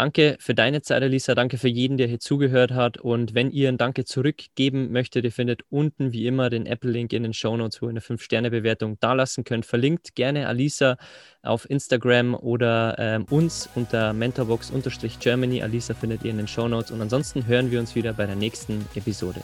Danke 0.00 0.38
für 0.40 0.54
deine 0.54 0.80
Zeit, 0.80 1.02
Elisa. 1.02 1.34
Danke 1.34 1.58
für 1.58 1.68
jeden, 1.68 1.98
der 1.98 2.06
hier 2.06 2.20
zugehört 2.20 2.70
hat. 2.70 2.96
Und 2.96 3.34
wenn 3.34 3.50
ihr 3.50 3.68
ein 3.68 3.76
Danke 3.76 4.06
zurückgeben 4.06 4.92
möchtet, 4.92 5.26
ihr 5.26 5.30
findet 5.30 5.60
unten 5.68 6.14
wie 6.14 6.26
immer 6.26 6.48
den 6.48 6.64
Apple-Link 6.64 7.12
in 7.12 7.22
den 7.22 7.34
Show 7.34 7.54
Notes, 7.54 7.82
wo 7.82 7.86
ihr 7.86 7.90
eine 7.90 8.00
5-Sterne-Bewertung 8.00 8.98
dalassen 9.00 9.44
könnt. 9.44 9.66
Verlinkt 9.66 10.14
gerne 10.14 10.48
Alisa 10.48 10.96
auf 11.42 11.68
Instagram 11.68 12.34
oder 12.34 12.96
ähm, 12.98 13.26
uns 13.28 13.68
unter 13.74 14.14
mentorbox-germany. 14.14 15.62
Alisa 15.62 15.92
findet 15.92 16.24
ihr 16.24 16.30
in 16.30 16.38
den 16.38 16.48
Show 16.48 16.66
Notes. 16.66 16.90
Und 16.90 17.02
ansonsten 17.02 17.46
hören 17.46 17.70
wir 17.70 17.78
uns 17.78 17.94
wieder 17.94 18.14
bei 18.14 18.24
der 18.24 18.36
nächsten 18.36 18.86
Episode. 18.94 19.42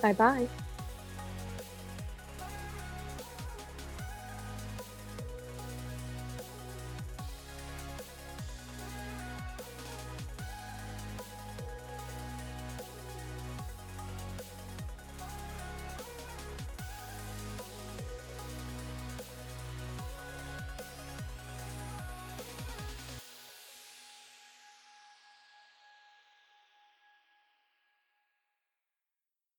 Bye, 0.00 0.14
bye. 0.14 0.67